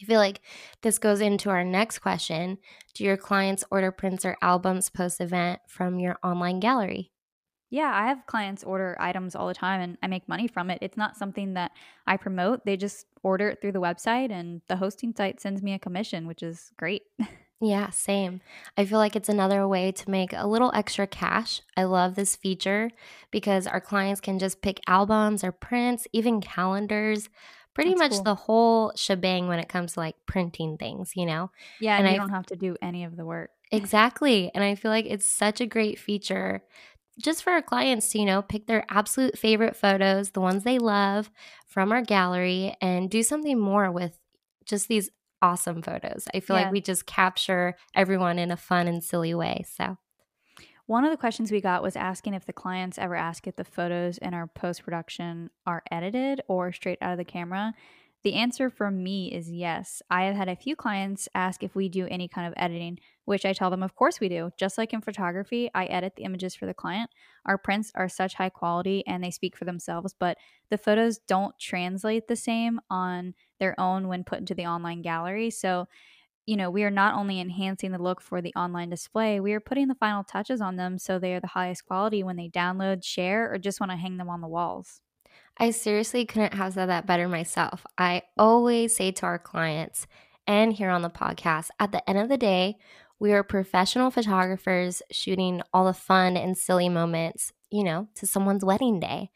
I 0.00 0.04
feel 0.04 0.20
like 0.20 0.40
this 0.82 0.98
goes 0.98 1.20
into 1.20 1.50
our 1.50 1.64
next 1.64 1.98
question. 2.00 2.58
Do 2.94 3.04
your 3.04 3.16
clients 3.16 3.64
order 3.70 3.90
prints 3.90 4.24
or 4.24 4.36
albums 4.42 4.90
post 4.90 5.20
event 5.20 5.60
from 5.66 5.98
your 5.98 6.18
online 6.22 6.60
gallery? 6.60 7.10
Yeah, 7.70 7.90
I 7.92 8.06
have 8.08 8.24
clients 8.26 8.64
order 8.64 8.96
items 8.98 9.34
all 9.34 9.46
the 9.46 9.54
time 9.54 9.80
and 9.80 9.98
I 10.02 10.06
make 10.06 10.28
money 10.28 10.46
from 10.46 10.70
it. 10.70 10.78
It's 10.80 10.96
not 10.96 11.16
something 11.16 11.54
that 11.54 11.72
I 12.06 12.16
promote. 12.16 12.64
They 12.64 12.76
just 12.76 13.06
order 13.22 13.48
it 13.50 13.60
through 13.60 13.72
the 13.72 13.80
website 13.80 14.30
and 14.30 14.62
the 14.68 14.76
hosting 14.76 15.14
site 15.14 15.40
sends 15.40 15.62
me 15.62 15.74
a 15.74 15.78
commission, 15.78 16.26
which 16.26 16.42
is 16.42 16.70
great. 16.76 17.02
Yeah, 17.60 17.90
same. 17.90 18.40
I 18.76 18.84
feel 18.84 18.98
like 18.98 19.16
it's 19.16 19.28
another 19.28 19.66
way 19.66 19.90
to 19.90 20.10
make 20.10 20.32
a 20.32 20.46
little 20.46 20.70
extra 20.74 21.08
cash. 21.08 21.60
I 21.76 21.84
love 21.84 22.14
this 22.14 22.36
feature 22.36 22.90
because 23.32 23.66
our 23.66 23.80
clients 23.80 24.20
can 24.20 24.38
just 24.38 24.62
pick 24.62 24.80
albums 24.86 25.42
or 25.42 25.50
prints, 25.50 26.06
even 26.12 26.40
calendars, 26.40 27.28
pretty 27.74 27.94
That's 27.94 27.96
much 27.96 28.22
cool. 28.22 28.22
the 28.22 28.36
whole 28.36 28.92
shebang 28.94 29.48
when 29.48 29.58
it 29.58 29.68
comes 29.68 29.94
to 29.94 30.00
like 30.00 30.14
printing 30.26 30.78
things, 30.78 31.16
you 31.16 31.26
know? 31.26 31.50
Yeah, 31.78 31.96
And 31.96 32.06
and 32.06 32.08
you 32.08 32.14
I 32.14 32.16
don't 32.16 32.30
have 32.30 32.46
to 32.46 32.56
do 32.56 32.76
any 32.82 33.04
of 33.04 33.16
the 33.16 33.24
work. 33.26 33.50
exactly. 33.70 34.50
And 34.54 34.64
I 34.64 34.74
feel 34.74 34.90
like 34.90 35.06
it's 35.06 35.26
such 35.26 35.60
a 35.60 35.66
great 35.66 35.98
feature 35.98 36.62
just 37.20 37.44
for 37.44 37.52
our 37.52 37.62
clients 37.62 38.10
to, 38.10 38.20
you 38.20 38.26
know, 38.26 38.42
pick 38.42 38.66
their 38.66 38.86
absolute 38.90 39.38
favorite 39.38 39.76
photos, 39.76 40.30
the 40.32 40.40
ones 40.40 40.64
they 40.64 40.78
love 40.80 41.30
from 41.68 41.92
our 41.92 42.02
gallery, 42.02 42.76
and 42.80 43.10
do 43.10 43.22
something 43.22 43.60
more 43.60 43.92
with 43.92 44.18
just 44.64 44.88
these 44.88 45.10
awesome 45.42 45.82
photos. 45.82 46.26
I 46.34 46.40
feel 46.40 46.54
Yeah. 46.54 46.56
like 46.56 46.72
we 46.72 46.80
just 46.80 47.06
capture 47.06 47.76
everyone 47.94 48.38
in 48.38 48.50
a 48.50 48.56
fun 48.56 48.88
and 48.88 49.02
silly 49.02 49.34
way. 49.34 49.64
So, 49.68 49.96
One 50.86 51.04
of 51.04 51.10
the 51.10 51.16
questions 51.18 51.52
we 51.52 51.60
got 51.60 51.82
was 51.82 51.96
asking 51.96 52.34
if 52.34 52.46
the 52.46 52.52
clients 52.52 52.98
ever 52.98 53.14
ask 53.14 53.46
if 53.46 53.56
the 53.56 53.64
photos 53.64 54.18
in 54.18 54.32
our 54.34 54.46
post 54.46 54.82
production 54.82 55.50
are 55.66 55.82
edited 55.90 56.40
or 56.48 56.72
straight 56.72 56.98
out 57.02 57.12
of 57.12 57.18
the 57.18 57.24
camera. 57.24 57.74
The 58.24 58.34
answer 58.34 58.68
for 58.68 58.90
me 58.90 59.32
is 59.32 59.50
yes. 59.50 60.02
I 60.10 60.24
have 60.24 60.34
had 60.34 60.48
a 60.48 60.56
few 60.56 60.74
clients 60.74 61.28
ask 61.34 61.62
if 61.62 61.76
we 61.76 61.88
do 61.88 62.06
any 62.06 62.26
kind 62.26 62.48
of 62.48 62.54
editing, 62.56 62.98
which 63.26 63.44
I 63.46 63.52
tell 63.52 63.70
them, 63.70 63.82
of 63.82 63.94
course 63.94 64.18
we 64.18 64.28
do. 64.28 64.50
Just 64.58 64.76
like 64.76 64.92
in 64.92 65.00
photography, 65.02 65.70
I 65.72 65.84
edit 65.84 66.14
the 66.16 66.24
images 66.24 66.54
for 66.56 66.66
the 66.66 66.74
client. 66.74 67.10
Our 67.46 67.58
prints 67.58 67.92
are 67.94 68.08
such 68.08 68.34
high 68.34 68.48
quality 68.48 69.06
and 69.06 69.22
they 69.22 69.30
speak 69.30 69.56
for 69.56 69.66
themselves, 69.66 70.14
but 70.18 70.36
the 70.68 70.78
photos 70.78 71.18
don't 71.18 71.56
translate 71.60 72.26
the 72.26 72.34
same 72.36 72.80
on 72.90 73.34
their 73.58 73.78
own 73.78 74.08
when 74.08 74.24
put 74.24 74.38
into 74.38 74.54
the 74.54 74.66
online 74.66 75.02
gallery. 75.02 75.50
So, 75.50 75.86
you 76.46 76.56
know, 76.56 76.70
we 76.70 76.84
are 76.84 76.90
not 76.90 77.14
only 77.14 77.40
enhancing 77.40 77.92
the 77.92 78.02
look 78.02 78.20
for 78.20 78.40
the 78.40 78.54
online 78.54 78.90
display, 78.90 79.38
we 79.40 79.52
are 79.52 79.60
putting 79.60 79.88
the 79.88 79.94
final 79.94 80.24
touches 80.24 80.60
on 80.60 80.76
them 80.76 80.98
so 80.98 81.18
they 81.18 81.34
are 81.34 81.40
the 81.40 81.46
highest 81.48 81.84
quality 81.84 82.22
when 82.22 82.36
they 82.36 82.48
download, 82.48 83.04
share, 83.04 83.52
or 83.52 83.58
just 83.58 83.80
want 83.80 83.92
to 83.92 83.96
hang 83.96 84.16
them 84.16 84.30
on 84.30 84.40
the 84.40 84.48
walls. 84.48 85.00
I 85.58 85.70
seriously 85.70 86.24
couldn't 86.24 86.54
have 86.54 86.74
said 86.74 86.86
that 86.86 87.06
better 87.06 87.28
myself. 87.28 87.84
I 87.98 88.22
always 88.38 88.96
say 88.96 89.10
to 89.12 89.26
our 89.26 89.38
clients 89.38 90.06
and 90.46 90.72
here 90.72 90.88
on 90.88 91.02
the 91.02 91.10
podcast 91.10 91.68
at 91.78 91.92
the 91.92 92.08
end 92.08 92.18
of 92.18 92.28
the 92.28 92.38
day, 92.38 92.76
we 93.18 93.32
are 93.32 93.42
professional 93.42 94.10
photographers 94.10 95.02
shooting 95.10 95.60
all 95.74 95.84
the 95.84 95.92
fun 95.92 96.36
and 96.36 96.56
silly 96.56 96.88
moments, 96.88 97.52
you 97.70 97.82
know, 97.82 98.08
to 98.14 98.26
someone's 98.26 98.64
wedding 98.64 99.00
day. 99.00 99.30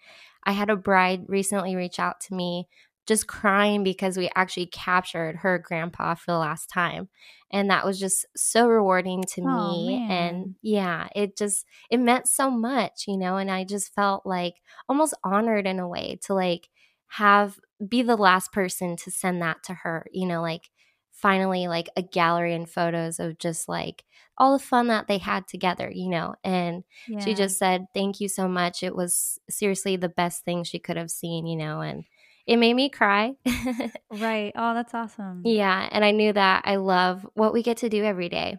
I 0.44 0.52
had 0.52 0.70
a 0.70 0.76
bride 0.76 1.24
recently 1.28 1.76
reach 1.76 1.98
out 1.98 2.20
to 2.22 2.34
me 2.34 2.68
just 3.06 3.26
crying 3.26 3.82
because 3.82 4.16
we 4.16 4.30
actually 4.36 4.66
captured 4.66 5.36
her 5.36 5.58
grandpa 5.58 6.14
for 6.14 6.30
the 6.32 6.38
last 6.38 6.68
time 6.68 7.08
and 7.50 7.70
that 7.70 7.84
was 7.84 7.98
just 7.98 8.24
so 8.36 8.68
rewarding 8.68 9.24
to 9.26 9.42
Oh, 9.44 9.44
me 9.44 10.00
man. 10.00 10.08
and 10.08 10.54
yeah 10.62 11.08
it 11.14 11.36
just 11.36 11.66
it 11.90 11.98
meant 11.98 12.28
so 12.28 12.50
much 12.50 13.04
you 13.08 13.16
know 13.16 13.36
and 13.36 13.50
i 13.50 13.64
just 13.64 13.92
felt 13.94 14.24
like 14.24 14.54
almost 14.88 15.14
honored 15.24 15.66
in 15.66 15.78
a 15.78 15.88
way 15.88 16.18
to 16.22 16.34
like 16.34 16.68
have 17.08 17.58
be 17.86 18.02
the 18.02 18.16
last 18.16 18.52
person 18.52 18.96
to 18.96 19.10
send 19.10 19.42
that 19.42 19.62
to 19.62 19.74
her 19.74 20.06
you 20.12 20.26
know 20.26 20.40
like 20.40 20.70
finally 21.10 21.68
like 21.68 21.88
a 21.96 22.02
gallery 22.02 22.54
and 22.54 22.70
photos 22.70 23.20
of 23.20 23.38
just 23.38 23.68
like 23.68 24.04
all 24.38 24.52
the 24.56 24.64
fun 24.64 24.88
that 24.88 25.06
they 25.08 25.18
had 25.18 25.46
together 25.46 25.90
you 25.92 26.08
know 26.08 26.34
and 26.42 26.84
Yeah. 27.06 27.18
she 27.18 27.34
just 27.34 27.58
said 27.58 27.86
thank 27.94 28.18
you 28.20 28.28
so 28.28 28.48
much 28.48 28.82
it 28.82 28.96
was 28.96 29.38
seriously 29.50 29.96
the 29.96 30.08
best 30.08 30.44
thing 30.44 30.64
she 30.64 30.78
could 30.78 30.96
have 30.96 31.10
seen 31.10 31.46
you 31.46 31.56
know 31.56 31.80
and 31.80 32.04
it 32.46 32.56
made 32.56 32.74
me 32.74 32.88
cry 32.88 33.34
Right. 34.10 34.52
Oh, 34.56 34.74
that's 34.74 34.94
awesome. 34.94 35.42
yeah 35.44 35.88
and 35.90 36.04
i 36.04 36.10
knew 36.10 36.32
that 36.32 36.62
i 36.66 36.76
love 36.76 37.26
what 37.34 37.52
we 37.52 37.62
get 37.62 37.78
to 37.78 37.88
do 37.88 38.04
every 38.04 38.28
day 38.28 38.58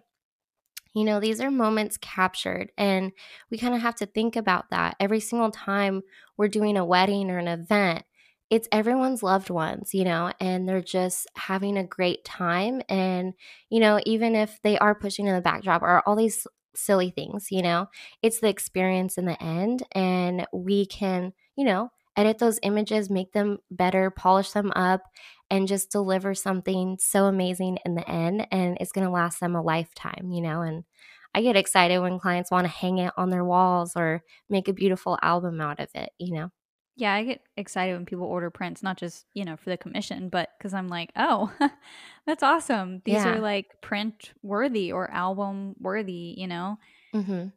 you 0.93 1.03
know 1.03 1.19
these 1.19 1.41
are 1.41 1.51
moments 1.51 1.97
captured 1.97 2.71
and 2.77 3.11
we 3.49 3.57
kind 3.57 3.73
of 3.73 3.81
have 3.81 3.95
to 3.95 4.05
think 4.05 4.35
about 4.35 4.69
that 4.69 4.95
every 4.99 5.19
single 5.19 5.51
time 5.51 6.01
we're 6.37 6.47
doing 6.47 6.77
a 6.77 6.85
wedding 6.85 7.29
or 7.31 7.37
an 7.37 7.47
event 7.47 8.03
it's 8.49 8.67
everyone's 8.71 9.23
loved 9.23 9.49
ones 9.49 9.93
you 9.93 10.03
know 10.03 10.31
and 10.39 10.67
they're 10.67 10.81
just 10.81 11.27
having 11.35 11.77
a 11.77 11.83
great 11.83 12.23
time 12.23 12.81
and 12.89 13.33
you 13.69 13.79
know 13.79 13.99
even 14.05 14.35
if 14.35 14.59
they 14.61 14.77
are 14.77 14.93
pushing 14.95 15.25
in 15.27 15.33
the 15.35 15.41
backdrop 15.41 15.81
or 15.81 16.01
all 16.07 16.15
these 16.15 16.45
silly 16.75 17.11
things 17.11 17.47
you 17.51 17.61
know 17.61 17.87
it's 18.21 18.39
the 18.39 18.49
experience 18.49 19.17
in 19.17 19.25
the 19.25 19.41
end 19.41 19.83
and 19.93 20.45
we 20.53 20.85
can 20.85 21.33
you 21.55 21.63
know 21.65 21.89
edit 22.15 22.37
those 22.39 22.59
images 22.63 23.09
make 23.09 23.31
them 23.33 23.57
better 23.71 24.09
polish 24.11 24.51
them 24.51 24.71
up 24.75 25.01
and 25.49 25.67
just 25.67 25.91
deliver 25.91 26.33
something 26.33 26.97
so 26.99 27.25
amazing 27.25 27.77
in 27.85 27.95
the 27.95 28.07
end 28.09 28.47
and 28.51 28.77
it's 28.79 28.91
going 28.91 29.05
to 29.05 29.11
last 29.11 29.39
them 29.39 29.55
a 29.55 29.61
lifetime 29.61 30.29
you 30.31 30.41
know 30.41 30.61
and 30.61 30.83
i 31.33 31.41
get 31.41 31.55
excited 31.55 31.99
when 31.99 32.19
clients 32.19 32.51
want 32.51 32.65
to 32.65 32.71
hang 32.71 32.97
it 32.99 33.13
on 33.17 33.29
their 33.29 33.45
walls 33.45 33.93
or 33.95 34.23
make 34.49 34.67
a 34.67 34.73
beautiful 34.73 35.17
album 35.21 35.59
out 35.61 35.79
of 35.79 35.89
it 35.95 36.11
you 36.19 36.33
know 36.33 36.49
Yeah, 36.95 37.13
I 37.13 37.23
get 37.23 37.41
excited 37.57 37.93
when 37.93 38.05
people 38.05 38.25
order 38.27 38.51
prints, 38.51 38.83
not 38.83 38.97
just, 38.97 39.25
you 39.33 39.45
know, 39.45 39.57
for 39.57 39.71
the 39.71 39.77
commission, 39.77 40.29
but 40.29 40.49
because 40.57 40.75
I'm 40.75 40.89
like, 40.89 41.11
oh, 41.15 41.51
that's 42.27 42.43
awesome. 42.43 43.01
These 43.03 43.25
Yeah. 43.25 43.25
are 43.25 43.39
like 43.39 43.81
print 43.81 44.31
worthy 44.43 44.91
or 44.91 45.09
album 45.09 45.73
worthy, 45.79 46.35
you 46.37 46.45
know? 46.47 46.77
mm-hmm. 47.13 47.47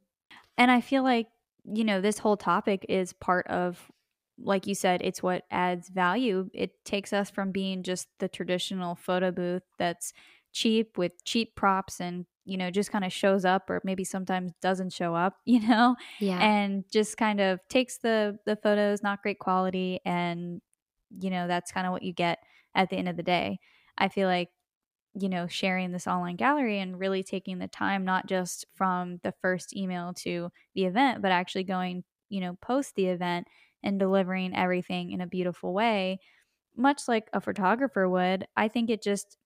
And 0.59 0.71
I 0.71 0.81
feel 0.81 1.03
like, 1.03 1.29
you 1.65 1.85
know, 1.85 2.01
this 2.01 2.19
whole 2.19 2.37
topic 2.37 2.87
is 2.89 3.13
part 3.13 3.47
of, 3.49 3.91
like 4.38 4.66
you 4.66 4.75
said, 4.75 5.00
it's 5.02 5.23
what 5.23 5.45
adds 5.50 5.88
value. 5.88 6.50
It 6.52 6.85
takes 6.85 7.12
us 7.12 7.31
from 7.31 7.52
being 7.52 7.83
just 7.83 8.09
the 8.19 8.28
traditional 8.28 8.95
photo 8.95 9.31
booth 9.31 9.62
that's 9.78 10.12
cheap 10.52 10.99
with 10.99 11.12
cheap 11.25 11.55
props 11.57 12.00
and, 12.00 12.26
you 12.45 12.57
know, 12.57 12.71
just 12.71 12.93
kind 12.93 13.05
of 13.05 13.12
shows 13.12 13.45
up 13.45 13.69
or 13.71 13.81
maybe 13.85 14.05
sometimes 14.05 14.52
doesn't 14.61 14.93
show 14.93 15.14
up, 15.14 15.38
you 15.47 15.61
know? 15.66 15.97
yeah 16.19 16.47
and 16.47 16.85
just 16.90 17.16
kind 17.16 17.40
of 17.40 17.61
takes 17.69 17.99
the 17.99 18.38
the 18.47 18.57
photos 18.57 19.02
not 19.02 19.23
great 19.23 19.38
quality 19.38 20.00
and 20.05 20.61
you 21.11 21.31
know 21.31 21.47
that's 21.49 21.73
kind 21.73 21.87
of 21.87 21.93
what 21.93 22.02
you 22.02 22.12
get 22.12 22.40
at 22.75 22.90
the 22.90 22.97
end 22.97 23.09
of 23.09 23.16
the 23.16 23.23
day 23.23 23.59
i 23.97 24.09
feel 24.09 24.28
like 24.28 24.50
you 25.14 25.28
know 25.28 25.47
sharing 25.47 25.93
this 25.93 26.07
online 26.07 26.37
gallery 26.37 26.78
and 26.78 26.99
really 26.99 27.23
taking 27.23 27.59
the 27.59 27.69
time 27.69 28.05
not 28.05 28.26
just 28.26 28.66
from 28.75 29.19
the 29.23 29.33
first 29.40 29.75
email 29.76 30.12
to 30.14 30.50
the 30.75 30.85
event 30.85 31.23
but 31.23 31.33
actually 31.33 31.64
going 31.64 32.05
you 32.28 32.40
know 32.40 32.57
post 32.61 32.95
the 32.97 33.07
event 33.07 33.47
and 33.87 34.00
delivering 34.00 34.57
everything 34.57 35.12
in 35.12 35.23
a 35.23 35.28
beautiful 35.28 35.75
way 35.75 36.21
much 36.76 37.09
like 37.09 37.28
a 37.35 37.40
photographer 37.40 38.09
would 38.09 38.47
i 38.57 38.69
think 38.69 38.90
it 38.90 39.02
just 39.02 39.38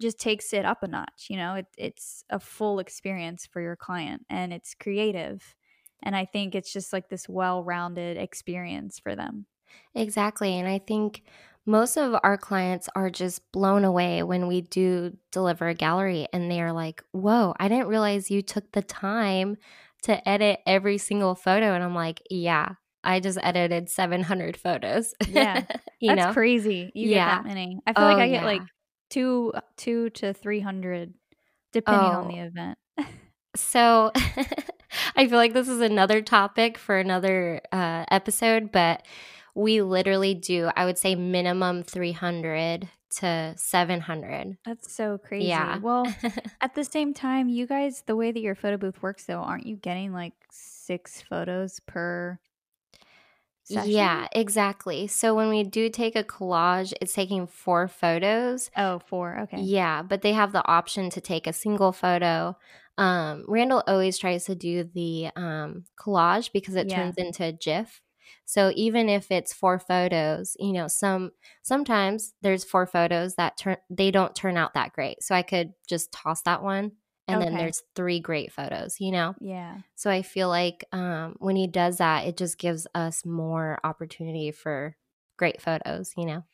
just 0.00 0.18
takes 0.20 0.52
it 0.52 0.64
up 0.64 0.82
a 0.82 0.88
notch 0.88 1.26
you 1.30 1.36
know 1.36 1.54
it, 1.54 1.66
it's 1.78 2.22
a 2.28 2.38
full 2.38 2.78
experience 2.78 3.46
for 3.46 3.60
your 3.62 3.76
client 3.76 4.26
and 4.28 4.52
it's 4.52 4.74
creative 4.74 5.54
and 6.02 6.14
i 6.14 6.24
think 6.24 6.54
it's 6.54 6.72
just 6.72 6.92
like 6.92 7.08
this 7.08 7.28
well-rounded 7.28 8.18
experience 8.18 8.98
for 8.98 9.16
them 9.16 9.46
Exactly. 9.94 10.52
And 10.58 10.68
I 10.68 10.78
think 10.78 11.22
most 11.64 11.96
of 11.96 12.14
our 12.22 12.38
clients 12.38 12.88
are 12.94 13.10
just 13.10 13.50
blown 13.52 13.84
away 13.84 14.22
when 14.22 14.46
we 14.46 14.60
do 14.60 15.16
deliver 15.32 15.68
a 15.68 15.74
gallery 15.74 16.28
and 16.32 16.50
they're 16.50 16.72
like, 16.72 17.02
whoa, 17.12 17.54
I 17.58 17.68
didn't 17.68 17.88
realize 17.88 18.30
you 18.30 18.42
took 18.42 18.70
the 18.72 18.82
time 18.82 19.56
to 20.02 20.26
edit 20.28 20.60
every 20.66 20.98
single 20.98 21.34
photo. 21.34 21.74
And 21.74 21.82
I'm 21.82 21.94
like, 21.94 22.22
yeah, 22.30 22.74
I 23.06 23.20
just 23.20 23.38
edited 23.42 23.88
700 23.88 24.56
photos. 24.56 25.14
Yeah. 25.28 25.64
you 26.00 26.14
that's 26.14 26.26
know? 26.26 26.32
crazy 26.34 26.90
you 26.94 27.10
Yeah. 27.10 27.36
get 27.36 27.42
that 27.42 27.48
many 27.48 27.78
i 27.86 27.92
feel 27.94 28.04
like 28.04 28.16
Oh, 28.18 28.20
i 28.20 28.28
get 28.28 28.40
yeah. 28.42 28.44
like 28.44 28.62
two 29.10 29.52
two 29.76 30.10
to 30.10 30.32
three 30.34 30.60
hundred 30.60 31.14
depending 31.72 32.10
on 32.12 32.24
Oh. 32.26 32.28
the 32.28 32.38
event 32.38 32.78
So 33.56 34.12
I 35.16 35.26
feel 35.28 35.38
like 35.38 35.54
this 35.54 35.68
is 35.68 35.80
another 35.80 36.20
topic 36.20 36.76
for 36.76 36.98
another 36.98 37.62
uh, 37.72 38.04
episode, 38.10 38.70
but 38.72 39.02
we 39.54 39.80
literally 39.80 40.34
do, 40.34 40.68
I 40.76 40.84
would 40.84 40.98
say, 40.98 41.14
minimum 41.14 41.82
300 41.82 42.88
to 43.18 43.54
700. 43.56 44.58
that's 44.66 44.92
so 44.94 45.16
crazy 45.16 45.46
Yeah. 45.48 45.78
well 45.78 46.04
at 46.60 46.74
the 46.74 46.84
same 46.84 47.14
time 47.14 47.48
you 47.48 47.66
guys 47.66 48.02
the 48.06 48.16
way 48.16 48.30
that 48.32 48.40
your 48.40 48.54
photo 48.56 48.76
booth 48.76 49.00
works 49.00 49.24
though 49.24 49.40
aren't 49.40 49.64
you 49.64 49.76
getting 49.76 50.12
like 50.12 50.34
six 50.50 51.22
photos 51.22 51.80
per 51.86 52.38
session? 53.66 54.08
Yeah, 54.08 54.28
exactly. 54.32 55.06
So 55.08 55.34
when 55.34 55.48
we 55.48 55.64
do 55.64 55.88
take 55.90 56.14
a 56.16 56.22
collage, 56.24 56.92
it's 57.00 57.14
taking 57.14 57.46
four 57.46 57.88
photos. 57.88 58.70
oh 58.76 58.98
four 59.00 59.38
okay 59.40 59.70
Yeah, 59.70 60.02
but 60.02 60.22
they 60.22 60.32
have 60.34 60.52
the 60.52 60.66
option 60.66 61.10
to 61.10 61.20
take 61.20 61.46
a 61.46 61.52
single 61.52 61.92
photo. 61.92 62.56
Um, 62.98 63.44
Randall 63.48 63.82
always 63.86 64.18
tries 64.18 64.44
to 64.46 64.54
do 64.54 64.84
the 64.84 65.30
um, 65.36 65.84
collage 65.98 66.52
because 66.52 66.76
it 66.76 66.88
Yeah. 66.88 66.90
turns 66.90 67.16
into 67.18 67.44
a 67.44 67.52
GIF. 67.52 68.02
So 68.46 68.72
even 68.76 69.08
if 69.08 69.30
it's 69.30 69.52
four 69.54 69.78
photos, 69.78 70.56
you 70.60 70.72
know, 70.72 70.88
some 70.88 71.32
sometimes 71.62 72.34
there's 72.42 72.64
four 72.64 72.86
photos 72.86 73.36
that 73.36 73.56
turn 73.58 73.78
they 73.90 74.10
don't 74.10 74.34
turn 74.36 74.56
out 74.56 74.74
that 74.74 74.92
great. 74.92 75.22
So 75.22 75.34
I 75.34 75.42
could 75.42 75.74
just 75.88 76.12
toss 76.12 76.42
that 76.42 76.62
one, 76.62 76.92
and 77.28 77.40
then 77.40 77.56
there's 77.56 77.82
three 77.94 78.20
great 78.20 78.52
photos. 78.52 79.00
You 79.00 79.12
know. 79.12 79.36
yeah 79.40 79.82
So 79.96 80.10
I 80.10 80.22
feel 80.22 80.48
like 80.48 80.84
um, 80.92 81.36
when 81.40 81.56
he 81.56 81.66
does 81.68 81.98
that, 81.98 82.26
it 82.26 82.36
just 82.36 82.58
gives 82.58 82.86
us 82.94 83.24
more 83.26 83.78
opportunity 83.84 84.52
for 84.52 84.96
great 85.38 85.60
photos, 85.62 86.12
you 86.16 86.26
know? 86.26 86.44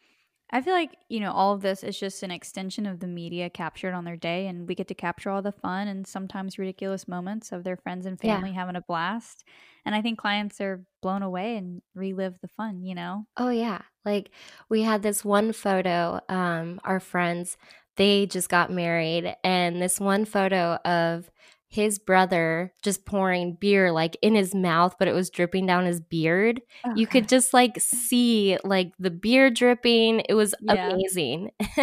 I 0.50 0.60
feel 0.60 0.74
like, 0.74 0.98
you 1.08 1.18
know, 1.20 1.32
all 1.32 1.54
of 1.54 1.62
this 1.62 1.82
is 1.82 1.98
just 1.98 2.22
an 2.22 2.30
extension 2.30 2.84
of 2.84 3.00
the 3.00 3.06
media 3.06 3.48
captured 3.48 3.94
on 3.94 4.04
their 4.04 4.18
day, 4.18 4.46
and 4.48 4.68
we 4.68 4.74
get 4.74 4.86
to 4.88 4.94
capture 4.94 5.30
all 5.30 5.40
the 5.40 5.50
fun 5.52 5.88
and 5.88 6.06
sometimes 6.06 6.58
ridiculous 6.58 7.08
moments 7.08 7.52
of 7.52 7.64
their 7.64 7.76
friends 7.78 8.04
and 8.04 8.20
Yeah. 8.22 8.44
family 8.44 8.52
having 8.52 8.76
a 8.76 8.82
blast. 8.82 9.44
And 9.86 9.94
I 9.94 10.02
think 10.02 10.18
clients 10.18 10.60
are 10.60 10.84
blown 11.00 11.22
away 11.22 11.56
and 11.56 11.80
relive 11.94 12.38
the 12.42 12.48
fun, 12.48 12.82
you 12.84 12.94
know? 12.94 13.24
Oh, 13.36 13.48
yeah. 13.50 13.82
Like 14.04 14.30
we 14.68 14.82
had 14.82 15.02
this 15.02 15.24
one 15.24 15.52
photo, 15.52 16.20
um, 16.28 16.80
our 16.84 17.00
friends, 17.00 17.56
they 17.96 18.26
just 18.26 18.49
got 18.49 18.70
married, 18.70 19.34
and 19.44 19.80
this 19.82 20.00
one 20.00 20.25
photo 20.25 20.75
of 20.84 21.30
his 21.68 21.99
brother 21.99 22.72
just 22.82 23.06
pouring 23.06 23.54
beer 23.54 23.92
like 23.92 24.16
in 24.22 24.34
his 24.34 24.54
mouth, 24.54 24.94
but 24.99 25.08
it 25.08 25.14
was 25.14 25.30
dripping 25.30 25.66
down 25.66 25.87
his 25.87 26.00
beard. 26.02 26.61
Oh, 26.84 26.94
You 26.94 27.06
could 27.06 27.28
just 27.28 27.54
like 27.54 27.80
see 27.80 28.58
like 28.64 28.92
the 28.99 29.11
beer 29.11 29.50
dripping. 29.50 30.22
It 30.28 30.34
was 30.34 30.54
Yeah. 30.58 30.92
amazing. 30.92 31.50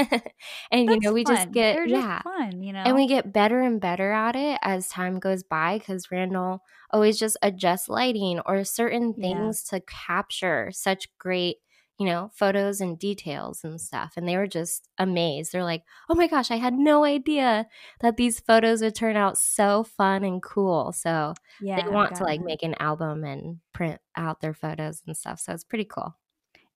and 0.71 0.91
you 0.91 0.99
know, 1.01 1.11
we 1.13 1.23
just 1.23 1.51
get 1.51 1.81
just 1.87 2.07
yeah. 2.07 2.21
fun, 2.23 2.61
you 2.61 2.73
know. 2.73 2.85
And 2.85 2.95
we 2.95 3.07
get 3.07 3.33
better 3.33 3.61
and 3.61 3.81
better 3.81 4.11
at 4.11 4.35
it 4.35 4.59
as 4.63 4.87
time 4.89 5.19
goes 5.19 5.43
by 5.43 5.79
because 5.79 6.11
Randall 6.11 6.61
always 6.91 7.19
just 7.19 7.37
adjusts 7.41 7.89
lighting 7.89 8.39
or 8.45 8.63
certain 8.63 9.13
Yeah. 9.15 9.53
things 9.53 9.63
to 9.65 9.81
capture 9.81 10.71
such 10.73 11.07
great, 11.17 11.57
you 11.99 12.05
know, 12.05 12.31
photos 12.33 12.79
and 12.79 12.97
details 12.97 13.65
and 13.65 13.79
stuff. 13.79 14.13
And 14.15 14.27
they 14.27 14.37
were 14.37 14.47
just 14.47 14.87
amazed. 14.97 15.51
They're 15.51 15.65
like, 15.65 15.83
oh 16.09 16.15
my 16.15 16.27
gosh, 16.27 16.49
I 16.49 16.55
had 16.55 16.73
no 16.73 17.03
idea 17.03 17.67
that 17.99 18.15
these 18.15 18.39
photos 18.39 18.81
would 18.81 18.95
turn 18.95 19.17
out 19.17 19.37
so 19.37 19.83
fun 19.83 20.23
and 20.23 20.41
cool. 20.41 20.93
So 20.93 21.33
yeah, 21.61 21.81
they 21.81 21.89
want 21.89 22.15
to 22.15 22.23
like 22.23 22.39
it. 22.39 22.45
make 22.45 22.63
an 22.63 22.75
album 22.79 23.25
and 23.25 23.57
print 23.73 23.99
out 24.15 24.39
their 24.39 24.53
photos 24.53 25.03
and 25.05 25.15
stuff. 25.15 25.41
So 25.41 25.51
it's 25.51 25.65
pretty 25.65 25.85
cool. 25.85 26.15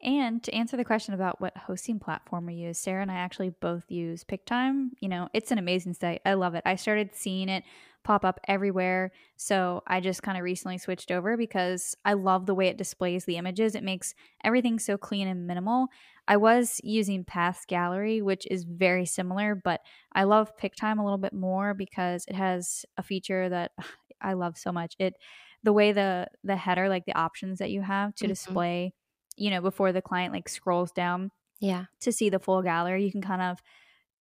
And 0.01 0.43
to 0.43 0.53
answer 0.53 0.75
the 0.75 0.83
question 0.83 1.13
about 1.13 1.39
what 1.39 1.55
hosting 1.55 1.97
platform 1.97 2.45
we 2.45 2.55
use, 2.55 2.77
Sarah 2.77 3.01
and 3.01 3.09
I 3.09 3.15
actually 3.15 3.51
both 3.61 3.89
use 3.89 4.25
Pic-Time. 4.25 4.91
You 4.99 5.07
know, 5.07 5.29
it's 5.33 5.51
an 5.51 5.57
amazing 5.57 5.93
site. 5.93 6.21
I 6.25 6.33
love 6.33 6.55
it. 6.55 6.63
I 6.65 6.75
started 6.75 7.11
seeing 7.13 7.47
it 7.47 7.63
pop 8.03 8.25
up 8.25 8.39
everywhere. 8.47 9.11
So 9.37 9.81
I 9.87 9.99
just 9.99 10.23
kind 10.23 10.37
of 10.37 10.43
recently 10.43 10.77
switched 10.77 11.11
over 11.11 11.37
because 11.37 11.95
I 12.05 12.13
love 12.13 12.45
the 12.45 12.55
way 12.55 12.67
it 12.67 12.77
displays 12.77 13.25
the 13.25 13.37
images. 13.37 13.75
It 13.75 13.83
makes 13.83 14.13
everything 14.43 14.79
so 14.79 14.97
clean 14.97 15.27
and 15.27 15.47
minimal. 15.47 15.87
I 16.27 16.37
was 16.37 16.79
using 16.83 17.25
Pass 17.25 17.65
Gallery, 17.65 18.21
which 18.21 18.47
is 18.49 18.63
very 18.63 19.05
similar, 19.05 19.55
but 19.55 19.81
I 20.13 20.23
love 20.23 20.55
Pic-Time 20.57 20.99
a 20.99 21.03
little 21.03 21.17
bit 21.17 21.33
more 21.33 21.73
because 21.73 22.25
it 22.27 22.35
has 22.35 22.85
a 22.97 23.03
feature 23.03 23.49
that 23.49 23.71
I 24.21 24.33
love 24.33 24.57
so 24.57 24.71
much. 24.71 24.95
It 24.99 25.15
the 25.63 25.73
way 25.73 25.91
the 25.91 26.27
the 26.43 26.55
header, 26.55 26.89
like 26.89 27.05
the 27.05 27.13
options 27.17 27.59
that 27.59 27.71
you 27.71 27.81
have 27.81 28.15
to 28.15 28.27
Mhm. 28.27 28.27
display 28.27 28.93
you 29.35 29.49
know, 29.49 29.61
before 29.61 29.91
the 29.91 30.01
client 30.01 30.31
like 30.31 30.47
scrolls 30.47 30.91
down 30.91 31.31
Yeah. 31.59 31.85
to 32.01 32.11
see 32.11 32.29
the 32.29 32.39
full 32.39 32.61
gallery, 32.61 33.05
you 33.05 33.11
can 33.11 33.21
kind 33.21 33.41
of 33.41 33.59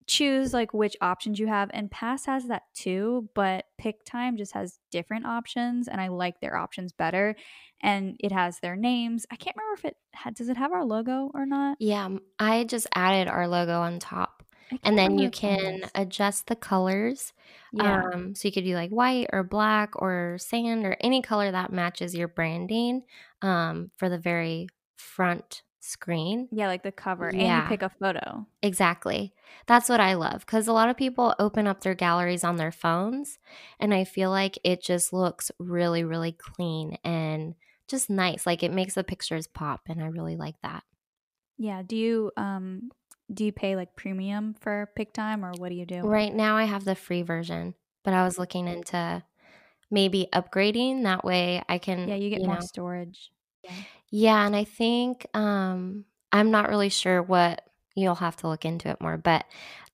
choose 0.07 0.53
like 0.53 0.73
which 0.73 0.95
options 1.01 1.39
you 1.39 1.47
have. 1.47 1.69
And 1.73 1.89
Pass 1.89 2.25
has 2.25 2.47
that 2.47 2.63
too, 2.73 3.29
but 3.33 3.65
Pic-Time 3.77 4.37
just 4.37 4.53
has 4.53 4.79
different 4.91 5.25
options, 5.25 5.87
and 5.87 5.99
I 6.01 6.07
like 6.09 6.39
their 6.39 6.55
options 6.55 6.91
better. 6.91 7.35
And 7.81 8.15
it 8.19 8.31
has 8.31 8.59
their 8.59 8.75
names. 8.75 9.25
I 9.31 9.35
can't 9.35 9.55
remember 9.55 9.73
if 9.73 9.85
it 9.85 9.97
had, 10.13 10.35
does 10.35 10.49
it 10.49 10.57
have 10.57 10.71
our 10.71 10.85
logo 10.85 11.31
or 11.33 11.45
not? 11.47 11.77
Yeah. 11.79 12.09
i 12.37 12.63
just 12.63 12.87
added 12.93 13.27
our 13.27 13.47
logo 13.47 13.81
on 13.81 13.97
top. 13.99 14.43
And 14.83 14.97
then 14.97 15.17
you 15.17 15.29
can 15.29 15.81
adjust 15.95 16.47
the 16.47 16.55
colors. 16.55 17.33
yeah, 17.73 18.03
Um, 18.13 18.35
so 18.35 18.47
you 18.47 18.53
could 18.53 18.63
do 18.63 18.75
like 18.75 18.89
white 18.89 19.27
or 19.33 19.43
black 19.43 20.01
or 20.01 20.37
sand 20.39 20.85
or 20.85 20.95
any 21.01 21.21
color 21.21 21.51
that 21.51 21.73
matches 21.73 22.15
your 22.15 22.29
branding 22.29 23.03
um, 23.41 23.91
for 23.97 24.07
the 24.07 24.17
very 24.17 24.67
front 24.95 25.63
screen. 25.81 26.47
yeah, 26.51 26.67
like 26.67 26.83
the 26.83 26.91
cover, 26.91 27.29
and 27.29 27.39
you 27.39 27.61
pick 27.69 27.81
a 27.81 27.89
photo. 27.89 28.45
Exactly. 28.63 29.33
That's 29.67 29.89
what 29.89 29.99
I 29.99 30.13
love 30.13 30.41
because 30.45 30.67
a 30.67 30.73
lot 30.73 30.89
of 30.89 30.97
people 30.97 31.33
open 31.39 31.67
up 31.67 31.81
their 31.81 31.95
galleries 31.95 32.43
on 32.43 32.55
their 32.57 32.71
phones, 32.71 33.39
and 33.79 33.93
I 33.93 34.03
feel 34.03 34.29
like 34.29 34.57
it 34.63 34.81
just 34.83 35.11
looks 35.13 35.51
really, 35.59 36.03
really 36.03 36.31
clean 36.31 36.97
and 37.03 37.55
just 37.87 38.09
nice. 38.09 38.45
Like 38.45 38.63
it 38.63 38.71
makes 38.71 38.93
the 38.93 39.03
pictures 39.03 39.47
pop, 39.47 39.81
and 39.87 40.01
I 40.01 40.07
really 40.07 40.37
like 40.37 40.55
that. 40.61 40.83
Yeah. 41.57 41.81
Do 41.85 41.95
you 41.95 42.31
um 42.37 42.91
do 43.33 43.45
you 43.45 43.51
pay 43.51 43.75
like 43.75 43.95
premium 43.95 44.55
for 44.59 44.89
Pic-Time 44.95 45.45
or 45.45 45.51
what 45.57 45.69
do 45.69 45.75
you 45.75 45.85
do? 45.85 46.01
Right 46.03 46.33
now, 46.33 46.57
I 46.57 46.65
have 46.65 46.83
the 46.83 46.95
free 46.95 47.21
version, 47.21 47.75
but 48.03 48.13
I 48.13 48.23
was 48.25 48.37
looking 48.37 48.67
into 48.67 49.23
maybe 49.89 50.27
upgrading. 50.33 51.03
That 51.03 51.23
way, 51.23 51.63
I 51.69 51.77
can, 51.77 52.09
Yeah, 52.09 52.15
you 52.15 52.29
get 52.29 52.41
you 52.41 52.47
more 52.47 52.55
know, 52.55 52.61
storage. 52.61 53.31
Yeah, 53.63 53.71
and 54.11 54.55
I 54.55 54.63
think 54.63 55.25
um 55.33 56.05
I'm 56.31 56.51
not 56.51 56.69
really 56.69 56.89
sure 56.89 57.21
what 57.21 57.65
you'll 57.95 58.15
have 58.15 58.37
to 58.37 58.47
look 58.47 58.63
into 58.63 58.89
it 58.89 59.01
more, 59.01 59.17
but 59.17 59.45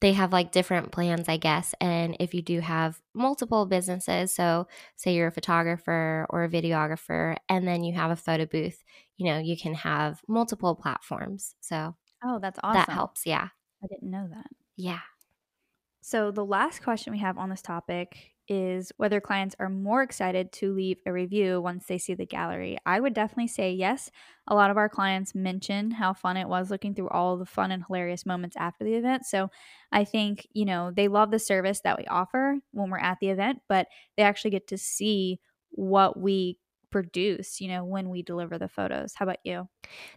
they 0.01 0.13
have 0.13 0.31
like 0.31 0.51
different 0.51 0.91
plans, 0.91 1.27
I 1.27 1.37
guess. 1.37 1.73
And 1.81 2.15
if 2.19 2.33
you 2.35 2.43
do 2.43 2.59
have 2.59 3.01
multiple 3.15 3.65
businesses, 3.65 4.33
so 4.35 4.67
say 4.95 5.15
you're 5.15 5.27
a 5.27 5.31
photographer 5.31 6.27
or 6.29 6.43
a 6.43 6.49
videographer 6.49 7.37
and 7.49 7.67
then 7.67 7.83
you 7.83 7.95
have 7.95 8.11
a 8.11 8.15
photo 8.15 8.45
booth, 8.45 8.83
you 9.17 9.25
know, 9.25 9.39
you 9.39 9.57
can 9.57 9.73
have 9.73 10.21
multiple 10.27 10.75
platforms. 10.75 11.55
So 11.61 11.95
Oh, 12.23 12.39
that's 12.39 12.59
awesome. 12.63 12.81
that 12.85 12.89
helps. 12.89 13.25
Yeah. 13.25 13.49
I 13.83 13.87
didn't 13.87 14.11
know 14.11 14.27
that. 14.31 14.47
Yeah. 14.75 14.99
So, 16.01 16.31
the 16.31 16.45
last 16.45 16.83
question 16.83 17.11
we 17.11 17.19
have 17.19 17.37
on 17.37 17.49
this 17.49 17.61
topic 17.61 18.31
is 18.47 18.91
whether 18.97 19.19
clients 19.21 19.55
are 19.59 19.69
more 19.69 20.01
excited 20.03 20.51
to 20.53 20.73
leave 20.73 20.99
a 21.05 21.11
review 21.13 21.61
once 21.61 21.87
they 21.87 21.97
see 21.97 22.13
the 22.13 22.25
gallery. 22.25 22.77
I 22.85 22.99
would 22.99 23.13
definitely 23.13 23.47
say 23.47 23.71
yes. 23.73 24.09
A 24.47 24.55
lot 24.55 24.71
of 24.71 24.77
our 24.77 24.89
clients 24.89 25.35
mention 25.35 25.91
how 25.91 26.13
fun 26.13 26.37
it 26.37 26.47
was 26.47 26.71
looking 26.71 26.95
through 26.95 27.09
all 27.09 27.37
the 27.37 27.45
fun 27.45 27.71
and 27.71 27.83
hilarious 27.85 28.25
moments 28.25 28.55
after 28.57 28.83
the 28.83 28.93
event. 28.95 29.25
So, 29.25 29.49
I 29.91 30.03
think, 30.03 30.47
you 30.53 30.65
know, 30.65 30.91
they 30.91 31.07
love 31.07 31.31
the 31.31 31.39
service 31.39 31.81
that 31.81 31.97
we 31.97 32.05
offer 32.05 32.57
when 32.71 32.89
we're 32.89 32.99
at 32.99 33.19
the 33.19 33.29
event, 33.29 33.61
but 33.67 33.87
they 34.15 34.23
actually 34.23 34.51
get 34.51 34.67
to 34.67 34.77
see 34.77 35.39
what 35.69 36.19
we 36.19 36.59
produce, 36.89 37.59
you 37.59 37.67
know, 37.67 37.83
when 37.83 38.09
we 38.09 38.21
deliver 38.23 38.57
the 38.57 38.69
photos. 38.69 39.13
How 39.15 39.25
about 39.25 39.39
you? 39.43 39.67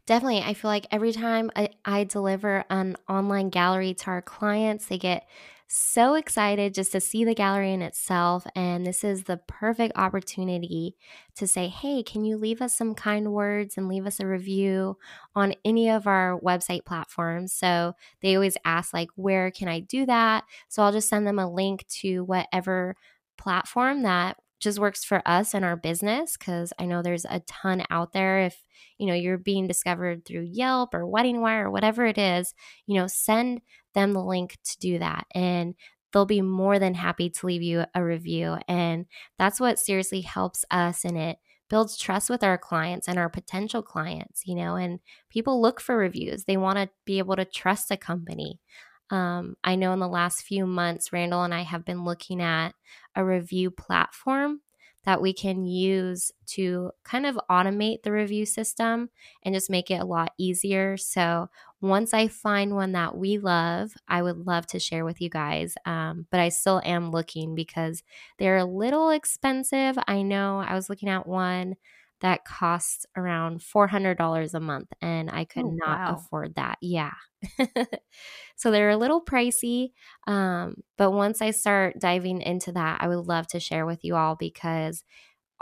Definitely. 0.06 0.40
I 0.40 0.54
feel 0.54 0.70
like 0.70 0.86
every 0.90 1.12
time 1.12 1.50
I, 1.56 1.70
I 1.84 2.04
deliver 2.04 2.64
an 2.70 2.96
online 3.08 3.50
gallery 3.50 3.94
to 3.94 4.06
our 4.08 4.22
clients, 4.22 4.86
they 4.86 4.98
get 4.98 5.28
so 5.72 6.14
excited 6.14 6.74
just 6.74 6.92
to 6.92 7.00
see 7.00 7.24
the 7.24 7.34
gallery 7.34 7.72
in 7.72 7.80
itself. 7.80 8.44
And 8.56 8.84
this 8.84 9.04
is 9.04 9.24
the 9.24 9.36
perfect 9.36 9.96
opportunity 9.96 10.96
to 11.36 11.46
say, 11.46 11.68
hey, 11.68 12.02
can 12.02 12.24
you 12.24 12.36
leave 12.36 12.60
us 12.60 12.76
some 12.76 12.94
kind 12.94 13.32
words 13.32 13.76
and 13.76 13.88
leave 13.88 14.06
us 14.06 14.18
a 14.18 14.26
review 14.26 14.98
on 15.34 15.54
any 15.64 15.88
of 15.88 16.06
our 16.06 16.40
website 16.40 16.84
platforms? 16.84 17.52
So 17.52 17.94
they 18.20 18.34
always 18.34 18.56
ask, 18.64 18.92
like, 18.92 19.10
where 19.14 19.50
can 19.50 19.68
I 19.68 19.80
do 19.80 20.06
that? 20.06 20.44
So 20.68 20.82
I'll 20.82 20.92
just 20.92 21.08
send 21.08 21.26
them 21.26 21.38
a 21.38 21.50
link 21.50 21.86
to 22.00 22.24
whatever 22.24 22.96
platform 23.38 24.02
that 24.02 24.36
just 24.60 24.78
works 24.78 25.04
for 25.04 25.22
us 25.26 25.54
and 25.54 25.64
our 25.64 25.76
business 25.76 26.36
because 26.36 26.72
I 26.78 26.86
know 26.86 27.02
there's 27.02 27.24
a 27.24 27.40
ton 27.40 27.84
out 27.90 28.12
there. 28.12 28.40
If 28.40 28.62
you 28.98 29.06
know 29.06 29.14
you're 29.14 29.38
being 29.38 29.66
discovered 29.66 30.24
through 30.24 30.48
Yelp 30.52 30.94
or 30.94 31.06
Wedding 31.06 31.40
Wire 31.40 31.66
or 31.66 31.70
whatever 31.70 32.06
it 32.06 32.18
is, 32.18 32.54
you 32.86 33.00
know, 33.00 33.06
send 33.06 33.62
them 33.94 34.12
the 34.12 34.22
link 34.22 34.58
to 34.64 34.78
do 34.78 34.98
that 34.98 35.26
and 35.34 35.74
they'll 36.12 36.26
be 36.26 36.42
more 36.42 36.78
than 36.78 36.94
happy 36.94 37.30
to 37.30 37.46
leave 37.46 37.62
you 37.62 37.84
a 37.94 38.04
review 38.04 38.56
and 38.68 39.06
that's 39.38 39.60
what 39.60 39.78
seriously 39.78 40.20
helps 40.20 40.64
us 40.70 41.04
and 41.04 41.16
it 41.16 41.38
builds 41.70 41.96
trust 41.96 42.28
with 42.28 42.42
our 42.42 42.58
clients 42.58 43.08
and 43.08 43.18
our 43.18 43.30
potential 43.30 43.80
clients, 43.80 44.42
you 44.44 44.54
know, 44.56 44.74
and 44.74 44.98
people 45.30 45.62
look 45.62 45.80
for 45.80 45.96
reviews. 45.96 46.44
They 46.44 46.56
want 46.56 46.78
to 46.78 46.90
be 47.06 47.18
able 47.18 47.36
to 47.36 47.44
trust 47.44 47.90
a 47.90 47.96
company. 47.96 48.58
Um, 49.10 49.56
I 49.64 49.76
know 49.76 49.92
in 49.92 49.98
the 49.98 50.08
last 50.08 50.42
few 50.42 50.66
months, 50.66 51.12
Randall 51.12 51.42
and 51.44 51.54
I 51.54 51.62
have 51.62 51.84
been 51.84 52.04
looking 52.04 52.40
at 52.40 52.74
a 53.14 53.24
review 53.24 53.70
platform 53.70 54.60
that 55.04 55.22
we 55.22 55.32
can 55.32 55.64
use 55.64 56.30
to 56.46 56.90
kind 57.04 57.24
of 57.24 57.38
automate 57.50 58.02
the 58.02 58.12
review 58.12 58.44
system 58.44 59.08
and 59.42 59.54
just 59.54 59.70
make 59.70 59.90
it 59.90 60.00
a 60.00 60.04
lot 60.04 60.32
easier. 60.38 60.96
So, 60.98 61.48
once 61.80 62.12
I 62.12 62.28
find 62.28 62.74
one 62.74 62.92
that 62.92 63.16
we 63.16 63.38
love, 63.38 63.92
I 64.06 64.20
would 64.22 64.36
love 64.46 64.66
to 64.68 64.78
share 64.78 65.04
with 65.06 65.20
you 65.20 65.30
guys. 65.30 65.74
Um, 65.86 66.26
but 66.30 66.38
I 66.40 66.50
still 66.50 66.82
am 66.84 67.10
looking 67.10 67.54
because 67.54 68.02
they're 68.38 68.58
a 68.58 68.64
little 68.66 69.08
expensive. 69.10 69.96
I 70.06 70.20
know 70.22 70.58
I 70.60 70.74
was 70.74 70.90
looking 70.90 71.08
at 71.08 71.26
one 71.26 71.76
that 72.20 72.44
costs 72.44 73.06
around 73.16 73.62
$400 73.62 74.52
a 74.52 74.60
month 74.60 74.88
and 75.00 75.30
I 75.30 75.44
could 75.46 75.64
Oh, 75.64 75.80
not 75.86 76.00
wow. 76.00 76.30
afford 76.30 76.54
that. 76.56 76.76
Yeah. 76.82 77.12
so 78.60 78.70
they're 78.70 78.90
a 78.90 78.96
little 78.98 79.24
pricey. 79.24 79.92
Um, 80.26 80.76
but 80.98 81.12
once 81.12 81.40
I 81.40 81.50
start 81.50 81.98
diving 81.98 82.42
into 82.42 82.72
that, 82.72 82.98
I 83.00 83.08
would 83.08 83.26
love 83.26 83.46
to 83.48 83.60
share 83.60 83.86
with 83.86 84.04
you 84.04 84.16
all 84.16 84.36
because 84.36 85.02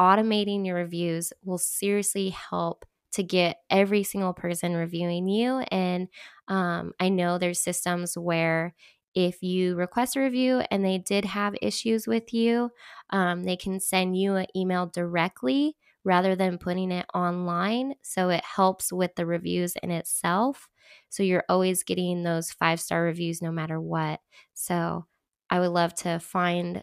automating 0.00 0.64
your 0.66 0.76
reviews 0.76 1.32
will 1.44 1.58
seriously 1.58 2.30
help 2.30 2.84
to 3.12 3.22
get 3.22 3.58
every 3.70 4.02
single 4.02 4.32
person 4.34 4.74
reviewing 4.74 5.28
you. 5.28 5.58
And 5.70 6.08
um, 6.48 6.92
I 7.00 7.08
know 7.08 7.38
there's 7.38 7.60
systems 7.60 8.16
where 8.16 8.74
if 9.14 9.42
you 9.42 9.74
request 9.74 10.16
a 10.16 10.20
review 10.20 10.62
and 10.70 10.84
they 10.84 10.98
did 10.98 11.24
have 11.24 11.54
issues 11.62 12.06
with 12.06 12.32
you, 12.32 12.70
um, 13.10 13.44
they 13.44 13.56
can 13.56 13.80
send 13.80 14.16
you 14.16 14.36
an 14.36 14.46
email 14.54 14.86
directly 14.86 15.76
rather 16.04 16.36
than 16.36 16.58
putting 16.58 16.92
it 16.92 17.06
online. 17.14 17.94
So 18.02 18.28
it 18.28 18.44
helps 18.44 18.92
with 18.92 19.14
the 19.16 19.26
reviews 19.26 19.74
in 19.82 19.90
itself. 19.90 20.68
So 21.08 21.22
you're 21.22 21.44
always 21.48 21.82
getting 21.84 22.22
those 22.22 22.50
five 22.52 22.80
star 22.80 23.02
reviews 23.02 23.42
no 23.42 23.52
matter 23.52 23.80
what. 23.80 24.20
So 24.54 25.06
I 25.50 25.60
would 25.60 25.68
love 25.70 25.94
to 25.96 26.18
find 26.18 26.82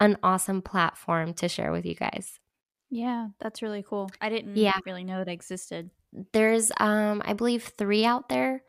an 0.00 0.18
awesome 0.22 0.62
platform 0.62 1.34
to 1.34 1.48
share 1.48 1.72
with 1.72 1.86
you 1.86 1.94
guys. 1.94 2.40
Yeah, 2.90 3.28
that's 3.38 3.62
really 3.62 3.82
cool. 3.82 4.10
I 4.20 4.28
didn't 4.28 4.64
Yeah. 4.64 4.80
really 4.84 5.04
know 5.04 5.20
it 5.22 5.28
existed. 5.28 5.90
There's 6.32 6.72
um 6.78 7.22
I 7.24 7.34
believe 7.34 7.64
3 7.78 8.04
out 8.04 8.28
there. 8.28 8.62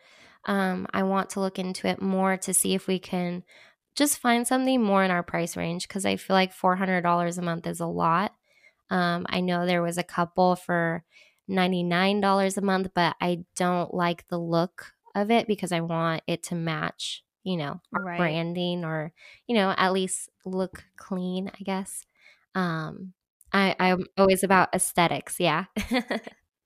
Um 0.45 0.87
I 0.93 1.03
want 1.03 1.31
to 1.31 1.39
look 1.39 1.59
into 1.59 1.87
it 1.87 2.01
more 2.01 2.37
to 2.37 2.53
see 2.53 2.73
if 2.73 2.87
we 2.87 2.99
can 2.99 3.43
just 3.95 4.19
find 4.19 4.47
something 4.47 4.81
more 4.81 5.03
in 5.03 5.11
our 5.11 5.23
price 5.23 5.57
range 5.57 5.87
because 5.87 6.05
I 6.05 6.15
feel 6.17 6.35
like 6.35 6.53
$400 6.53 7.37
a 7.37 7.41
month 7.41 7.67
is 7.67 7.79
a 7.79 7.87
lot. 7.87 8.33
Um, 8.91 9.25
I 9.29 9.41
know 9.41 9.65
there 9.65 9.81
was 9.83 9.97
a 9.97 10.03
couple 10.03 10.55
for 10.55 11.05
$99 11.51 12.57
a 12.57 12.61
month, 12.61 12.89
but 12.95 13.15
I 13.21 13.45
don't 13.55 13.93
like 13.93 14.27
the 14.29 14.39
look 14.39 14.93
of 15.15 15.31
it 15.31 15.47
because 15.47 15.71
I 15.71 15.81
want 15.81 16.23
it 16.27 16.43
to 16.43 16.55
match, 16.55 17.23
you 17.43 17.57
know, 17.57 17.81
Right. 17.91 18.17
branding 18.17 18.85
or, 18.85 19.13
you 19.47 19.55
know, 19.55 19.73
at 19.77 19.93
least 19.93 20.29
look 20.45 20.85
clean, 20.97 21.49
I 21.53 21.63
guess. 21.63 22.05
Um, 22.55 23.13
I, 23.53 23.75
I'm 23.79 24.05
always 24.17 24.43
about 24.43 24.73
aesthetics. 24.73 25.39
Yeah. 25.39 25.65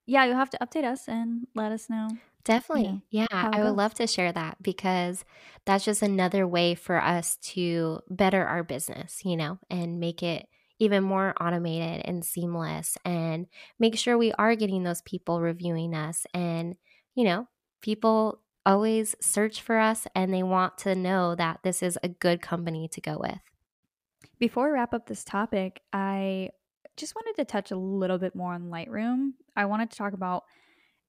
Yeah, 0.06 0.26
you'll 0.26 0.36
have 0.38 0.50
to 0.52 0.58
update 0.60 0.84
us 0.84 1.08
and 1.08 1.48
let 1.56 1.71
us 1.71 1.89
know. 1.89 2.19
Definitely. 2.43 3.02
Yeah, 3.10 3.26
it 3.41 3.52
I 3.52 3.60
would 3.63 3.71
goes. 3.71 3.76
love 3.76 3.95
to 3.95 4.06
share 4.06 4.32
that 4.32 4.62
because 4.62 5.26
that's 5.65 5.84
just 5.84 6.04
another 6.04 6.48
way 6.48 6.76
for 6.76 7.02
us 7.02 7.38
to 7.38 8.02
better 8.10 8.45
our 8.45 8.63
business, 8.63 9.26
you 9.26 9.36
know, 9.36 9.58
and 9.69 10.00
make 10.00 10.21
it 10.21 10.48
even 10.80 11.04
more 11.04 11.34
automated 11.40 12.02
and 12.06 12.26
seamless 12.26 12.98
and 13.06 13.48
make 13.80 13.98
sure 13.98 14.18
we 14.18 14.34
are 14.34 14.56
getting 14.56 14.84
those 14.84 15.02
people 15.02 15.42
reviewing 15.42 15.94
us. 15.94 16.26
And, 16.34 16.76
you 17.14 17.24
know, 17.24 17.48
people 17.82 18.42
always 18.66 19.16
search 19.22 19.62
for 19.62 19.78
us 19.78 20.08
and 20.16 20.34
they 20.34 20.44
want 20.44 20.78
to 20.80 20.96
know 20.96 21.36
that 21.36 21.60
this 21.64 21.84
is 21.84 21.98
a 22.04 22.10
good 22.10 22.42
company 22.42 22.88
to 22.90 23.02
go 23.02 23.18
with. 23.20 23.40
Before 24.40 24.66
we 24.66 24.74
wrap 24.74 24.94
up 24.94 25.08
this 25.08 25.24
topic, 25.24 25.82
I 25.94 26.50
just 26.98 27.16
wanted 27.16 27.36
to 27.38 27.46
touch 27.46 27.72
a 27.72 27.78
little 27.78 28.18
bit 28.18 28.36
more 28.36 28.54
on 28.54 28.70
Lightroom. 28.70 29.34
I 29.56 29.66
wanted 29.66 29.92
to 29.92 29.98
talk 29.98 30.14
about, 30.14 30.44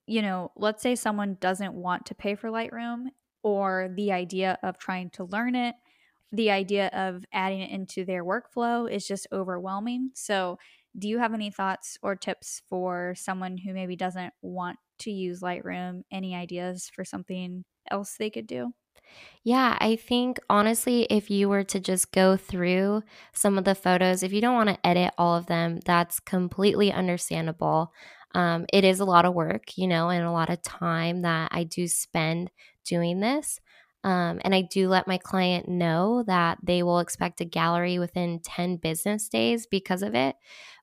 you 0.07 0.23
know, 0.23 0.53
let's 0.57 0.83
say 0.83 0.95
someone 0.95 1.37
doesn't 1.41 1.75
want 1.75 2.07
to 2.07 2.15
pay 2.15 2.35
for 2.35 2.51
Lightroom 2.51 3.07
or 3.43 3.89
the 3.95 4.13
idea 4.13 4.59
of 4.63 4.79
trying 4.79 5.11
to 5.11 5.25
learn 5.25 5.55
it, 5.55 5.75
the 6.33 6.51
idea 6.51 6.89
of 6.89 7.25
adding 7.33 7.61
it 7.61 7.71
into 7.71 8.05
their 8.05 8.25
workflow 8.25 8.91
is 8.91 9.07
just 9.07 9.27
overwhelming. 9.33 10.11
So, 10.15 10.59
do 10.99 11.09
you 11.09 11.19
have 11.19 11.35
any 11.35 11.51
thoughts 11.51 11.99
or 12.03 12.17
tips 12.17 12.63
for 12.69 13.15
someone 13.17 13.59
who 13.59 13.75
maybe 13.75 13.97
doesn't 13.97 14.33
want 14.43 14.79
to 15.01 15.11
use 15.11 15.41
Lightroom? 15.43 16.03
Any 16.11 16.35
ideas 16.35 16.91
for 16.95 17.05
something 17.05 17.65
else 17.91 18.17
they 18.17 18.31
could 18.31 18.47
do? 18.47 18.73
Yeah, 19.45 19.77
I 19.81 19.97
think 19.97 20.39
honestly, 20.51 21.05
if 21.05 21.31
you 21.31 21.49
were 21.49 21.65
to 21.65 21.81
just 21.81 22.13
go 22.13 22.37
through 22.37 23.03
some 23.33 23.59
of 23.59 23.65
the 23.65 23.75
photos, 23.75 24.23
if 24.23 24.33
you 24.33 24.41
don't 24.41 24.55
want 24.55 24.71
to 24.71 24.87
edit 24.87 25.15
all 25.19 25.37
of 25.37 25.47
them, 25.47 25.79
that's 25.85 26.19
completely 26.21 26.93
understandable. 26.93 27.93
Um, 28.35 28.67
it 28.73 28.85
is 28.85 29.01
a 29.01 29.05
lot 29.05 29.25
of 29.25 29.35
work, 29.35 29.79
you 29.79 29.87
know, 29.87 30.11
and 30.11 30.25
a 30.25 30.33
lot 30.33 30.51
of 30.51 30.63
time 30.63 31.23
that 31.23 31.51
I 31.53 31.65
do 31.65 31.87
spend 31.89 32.51
doing 32.85 33.21
this. 33.21 33.61
Um, 34.07 34.41
and 34.45 34.55
I 34.55 34.63
do 34.63 34.89
let 34.89 35.09
my 35.09 35.19
client 35.19 35.69
know 35.69 36.23
that 36.29 36.59
they 36.63 36.85
will 36.85 37.01
expect 37.01 37.41
a 37.41 37.45
gallery 37.45 37.99
within 37.99 38.39
10 38.39 38.77
business 38.77 39.29
days 39.29 39.67
because 39.67 40.01
of 40.01 40.15
it. 40.15 40.37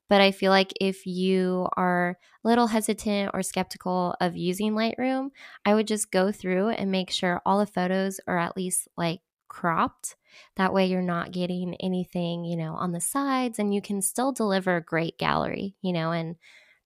But 0.10 0.20
I 0.20 0.32
feel 0.32 0.52
like 0.52 0.74
if 0.82 1.06
you 1.06 1.70
are 1.78 2.18
a 2.44 2.48
little 2.48 2.68
hesitant 2.68 3.32
or 3.34 3.42
skeptical 3.42 4.14
of 4.20 4.36
using 4.36 4.74
Lightroom, 4.74 5.30
I 5.66 5.74
would 5.74 5.88
just 5.88 6.12
go 6.12 6.34
through 6.34 6.70
and 6.72 6.92
make 6.92 7.12
sure 7.12 7.42
all 7.46 7.60
the 7.60 7.66
photos 7.66 8.20
are 8.28 8.38
at 8.38 8.58
least 8.58 8.90
like 8.98 9.22
cropped. 9.48 10.18
That 10.58 10.74
way 10.74 10.88
you're 10.88 11.02
not 11.02 11.32
getting 11.32 11.76
anything, 11.76 12.44
you 12.44 12.58
know, 12.58 12.74
on 12.74 12.92
the 12.92 13.00
sides 13.00 13.58
and 13.58 13.74
you 13.74 13.82
can 13.82 14.02
still 14.02 14.34
deliver 14.34 14.76
a 14.76 14.84
great 14.84 15.18
gallery, 15.18 15.76
you 15.82 15.94
know, 15.94 16.12
and 16.12 16.36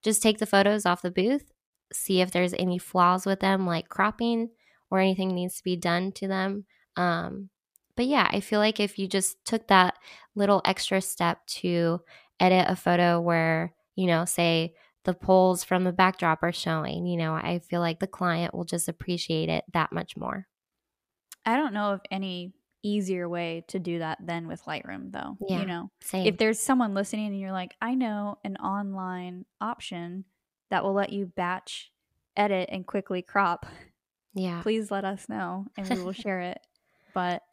just 0.04 0.22
take 0.22 0.38
the 0.38 0.46
photos 0.46 0.86
off 0.86 1.02
the 1.02 1.10
booth, 1.10 1.52
see 1.92 2.22
if 2.22 2.30
there's 2.30 2.54
any 2.54 2.78
flaws 2.78 3.26
with 3.26 3.40
them, 3.40 3.66
like 3.66 3.90
cropping 3.90 4.50
or 4.90 5.00
anything 5.00 5.30
needs 5.30 5.58
to 5.58 5.64
be 5.64 5.76
done 5.76 6.12
to 6.14 6.28
them. 6.28 6.66
Um, 6.96 7.50
but 7.96 8.06
yeah, 8.06 8.30
I 8.32 8.40
feel 8.40 8.60
like 8.60 8.80
if 8.80 9.00
you 9.00 9.08
just 9.08 9.44
took 9.44 9.68
that 9.68 9.96
little 10.36 10.62
extra 10.66 11.02
step 11.02 11.46
to 11.48 12.02
edit 12.40 12.66
a 12.70 12.76
photo 12.76 13.20
where, 13.20 13.74
you 13.96 14.06
know, 14.06 14.26
say 14.26 14.76
the 15.04 15.14
poles 15.14 15.64
from 15.64 15.84
the 15.84 15.92
backdrop 15.92 16.44
are 16.44 16.52
showing, 16.52 17.08
you 17.08 17.18
know, 17.18 17.34
I 17.34 17.60
feel 17.60 17.82
like 17.82 18.00
the 18.00 18.08
client 18.08 18.54
will 18.54 18.66
just 18.66 18.88
appreciate 18.88 19.50
it 19.50 19.64
that 19.74 19.92
much 19.92 20.16
more. 20.16 20.48
I 21.46 21.56
don't 21.56 21.74
know 21.74 21.94
of 21.94 22.02
any 22.12 22.54
easier 22.84 23.28
way 23.28 23.64
to 23.70 23.80
do 23.80 24.00
that 24.00 24.20
than 24.24 24.48
with 24.48 24.64
Lightroom, 24.66 25.12
though. 25.12 25.38
Yeah, 25.48 25.62
You 25.62 25.66
know, 25.66 25.92
Same. 26.02 26.28
if 26.28 26.38
there's 26.38 26.60
someone 26.60 26.94
listening 26.94 27.28
and 27.28 27.40
you're 27.40 27.52
like, 27.52 27.76
I 27.82 27.96
know 27.96 28.38
an 28.44 28.58
online 28.58 29.46
option 29.60 30.26
that 30.70 30.84
will 30.84 30.94
let 30.94 31.12
you 31.12 31.26
batch 31.26 31.92
edit 32.36 32.70
and 32.72 32.86
quickly 32.86 33.22
crop, 33.22 33.66
yeah. 34.38 34.62
please 34.62 34.92
let 34.92 35.04
us 35.06 35.28
know 35.28 35.66
and 35.78 35.90
we 35.90 36.02
will 36.04 36.14
share 36.14 36.42
it. 36.42 36.60
But 37.14 37.44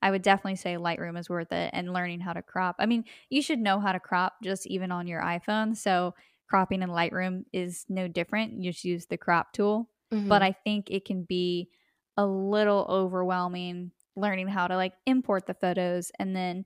I 0.00 0.10
would 0.10 0.22
definitely 0.22 0.56
say 0.56 0.74
Lightroom 0.74 1.18
is 1.18 1.30
worth 1.30 1.52
it 1.52 1.70
and 1.72 1.92
learning 1.92 2.20
how 2.20 2.32
to 2.32 2.42
crop. 2.42 2.76
I 2.78 2.86
mean, 2.86 3.04
you 3.30 3.40
should 3.40 3.60
know 3.60 3.78
how 3.78 3.92
to 3.92 4.00
crop 4.00 4.34
just 4.42 4.66
even 4.66 4.90
on 4.90 5.06
your 5.06 5.22
iPhone. 5.22 5.76
So 5.76 6.14
cropping 6.48 6.82
in 6.82 6.90
Lightroom 6.90 7.44
is 7.52 7.86
no 7.88 8.08
different. 8.08 8.60
You 8.60 8.72
just 8.72 8.84
use 8.84 9.06
the 9.06 9.16
crop 9.16 9.52
tool. 9.52 9.88
Mhm. 10.12 10.28
But 10.28 10.42
I 10.42 10.52
think 10.52 10.90
it 10.90 11.04
can 11.04 11.22
be 11.22 11.70
a 12.16 12.26
little 12.26 12.84
overwhelming 12.88 13.92
learning 14.16 14.48
how 14.48 14.66
to 14.66 14.76
like 14.76 14.92
import 15.06 15.46
the 15.46 15.54
photos 15.54 16.10
and 16.18 16.36
then 16.36 16.64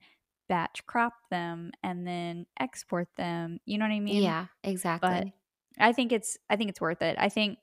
batch 0.49 0.85
crop 0.87 1.15
them 1.31 1.73
and 1.83 2.07
then 2.07 2.47
export 2.59 3.09
them. 3.17 3.59
You 3.67 3.79
know 3.79 3.85
what 3.85 3.93
I 3.93 4.01
mean? 4.01 4.23
yeah, 4.23 4.47
exactly. 4.65 5.35
But 5.79 5.85
I 5.85 5.93
think 5.93 6.11
it's 6.13 6.39
I 6.49 6.57
think 6.57 6.71
it's 6.71 6.81
worth 6.81 7.03
it. 7.03 7.17
I 7.19 7.29
think 7.29 7.59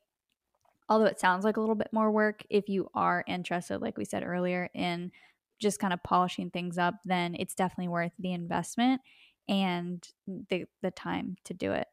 although 0.89 1.05
it 1.05 1.19
sounds 1.19 1.43
like 1.45 1.57
a 1.57 1.59
little 1.59 1.75
bit 1.75 1.89
more 1.91 2.11
work 2.11 2.43
if 2.49 2.69
you 2.69 2.89
are 2.93 3.23
interested 3.27 3.79
like 3.81 3.97
we 3.97 4.05
said 4.05 4.23
earlier 4.23 4.69
in 4.73 5.11
just 5.59 5.79
kind 5.79 5.93
of 5.93 6.03
polishing 6.03 6.49
things 6.49 6.77
up, 6.77 6.95
then 7.05 7.35
it's 7.39 7.55
definitely 7.55 7.87
worth 7.87 8.11
the 8.19 8.33
investment 8.33 9.01
and 9.47 10.05
the 10.27 10.65
the 10.81 10.91
time 10.91 11.35
to 11.45 11.53
do 11.53 11.71
it. 11.71 11.87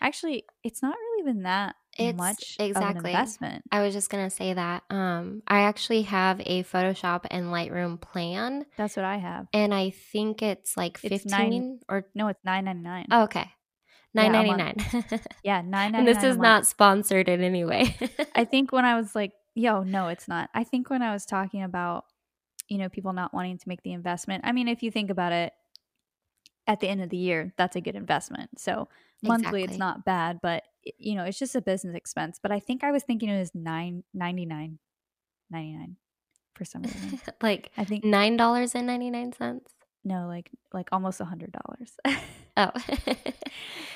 Actually, 0.00 0.44
it's 0.64 0.82
not 0.82 0.94
really 0.96 1.22
even 1.22 1.42
that 1.42 1.76
It's- 1.98 2.14
much 2.16 2.56
of 2.58 2.64
an 2.64 2.70
exactly. 2.70 3.10
investment. 3.10 3.64
I 3.70 3.82
was 3.82 3.94
just 3.94 4.10
gonna 4.10 4.30
say 4.30 4.52
that. 4.54 4.82
Um, 4.90 5.42
I 5.46 5.60
actually 5.62 6.02
have 6.02 6.40
a 6.40 6.62
Photoshop 6.64 7.26
and 7.30 7.46
Lightroom 7.46 8.00
plan, 8.00 8.64
That's 8.76 8.96
what 8.96 9.04
I 9.04 9.16
have. 9.18 9.46
and 9.52 9.72
I 9.74 9.90
think 9.90 10.42
it's 10.42 10.76
like 10.76 10.98
It's 11.02 11.22
fifteen 11.22 11.30
nine- 11.50 11.80
or 11.88 12.06
No, 12.14 12.28
it's 12.28 12.44
nine 12.44 12.64
ninety 12.64 12.82
nine. 12.82 13.06
oh, 13.10 13.24
okay, 13.24 13.50
nine 14.16 14.34
a 14.34 14.56
nine. 14.56 14.76
Yeah, 15.44 15.60
nine 15.60 15.92
ninety 15.92 15.98
And 15.98 16.08
this 16.08 16.24
is 16.24 16.36
not 16.36 16.66
sponsored 16.66 17.28
in 17.28 17.42
any 17.42 17.64
way. 17.64 17.96
I 18.34 18.44
think 18.52 18.72
when 18.72 18.84
I 18.84 18.98
was 18.98 19.14
like, 19.14 19.32
yo, 19.54 19.82
no, 19.82 20.08
it's 20.08 20.28
not. 20.28 20.50
I 20.54 20.64
think 20.64 20.90
when 20.90 21.02
I 21.02 21.12
was 21.12 21.24
talking 21.24 21.62
about, 21.62 22.04
you 22.68 22.78
know, 22.78 22.88
people 22.88 23.12
not 23.12 23.32
wanting 23.32 23.58
to 23.58 23.68
make 23.68 23.82
the 23.82 23.92
investment, 23.92 24.44
I 24.46 24.52
mean, 24.52 24.68
if 24.68 24.82
you 24.82 24.90
think 24.90 25.10
about 25.10 25.32
it, 25.32 25.52
at 26.66 26.80
the 26.80 26.88
end 26.88 27.00
of 27.00 27.10
the 27.10 27.16
year, 27.16 27.52
that's 27.56 27.76
a 27.76 27.80
good 27.80 27.94
investment. 27.94 28.58
So 28.58 28.88
monthly, 29.22 29.62
it's 29.62 29.78
not 29.78 30.04
bad, 30.04 30.40
but 30.42 30.64
you 30.98 31.14
know, 31.14 31.24
it's 31.24 31.38
just 31.38 31.54
a 31.54 31.62
business 31.62 31.94
expense. 31.94 32.38
But 32.42 32.52
I 32.52 32.60
think 32.60 32.84
I 32.84 32.90
was 32.90 33.02
thinking 33.02 33.28
it 33.28 33.38
was 33.38 33.54
nine 33.54 34.04
ninety 34.12 34.46
nine, 34.46 34.78
ninety 35.50 35.76
nine 35.76 35.96
for 36.54 36.64
some 36.64 36.82
reason. 36.82 37.20
like 37.42 37.70
I 37.76 37.84
think 37.84 38.04
nine 38.04 38.36
dollars 38.36 38.74
and 38.74 38.86
ninety 38.86 39.10
nine 39.10 39.32
cents. 39.32 39.72
no, 40.04 40.26
like 40.26 40.50
like 40.72 40.88
almost 40.92 41.20
a 41.20 41.24
hundred 41.24 41.52
dollars. 41.52 41.96
Oh, 42.56 42.70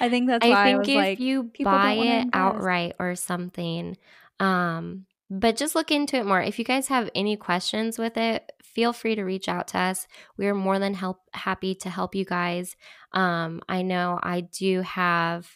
I 0.00 0.08
think 0.08 0.28
that's 0.28 0.44
I 0.44 0.50
why 0.50 0.62
I, 0.62 0.64
think 0.64 0.78
was 0.78 0.88
if 0.88 0.94
like, 0.96 1.20
you 1.20 1.50
buy 1.62 1.92
it 1.94 2.28
outright 2.32 2.94
or 2.98 3.14
something, 3.14 3.96
um, 4.38 5.06
but 5.30 5.56
just 5.56 5.74
look 5.74 5.90
into 5.90 6.16
it 6.16 6.26
more. 6.26 6.42
If 6.42 6.58
you 6.58 6.64
guys 6.64 6.88
have 6.88 7.08
any 7.14 7.36
questions 7.36 7.98
with 7.98 8.16
it, 8.16 8.50
feel 8.62 8.92
free 8.92 9.14
to 9.14 9.22
reach 9.22 9.48
out 9.48 9.68
to 9.68 9.78
us. 9.78 10.06
We 10.36 10.46
are 10.46 10.54
more 10.54 10.78
than 10.78 10.94
help 10.94 11.18
happy 11.32 11.74
to 11.76 11.90
help 11.90 12.14
you 12.14 12.24
guys. 12.24 12.76
Um, 13.12 13.60
I 13.68 13.82
know 13.82 14.18
I 14.22 14.42
do 14.42 14.82
have. 14.82 15.48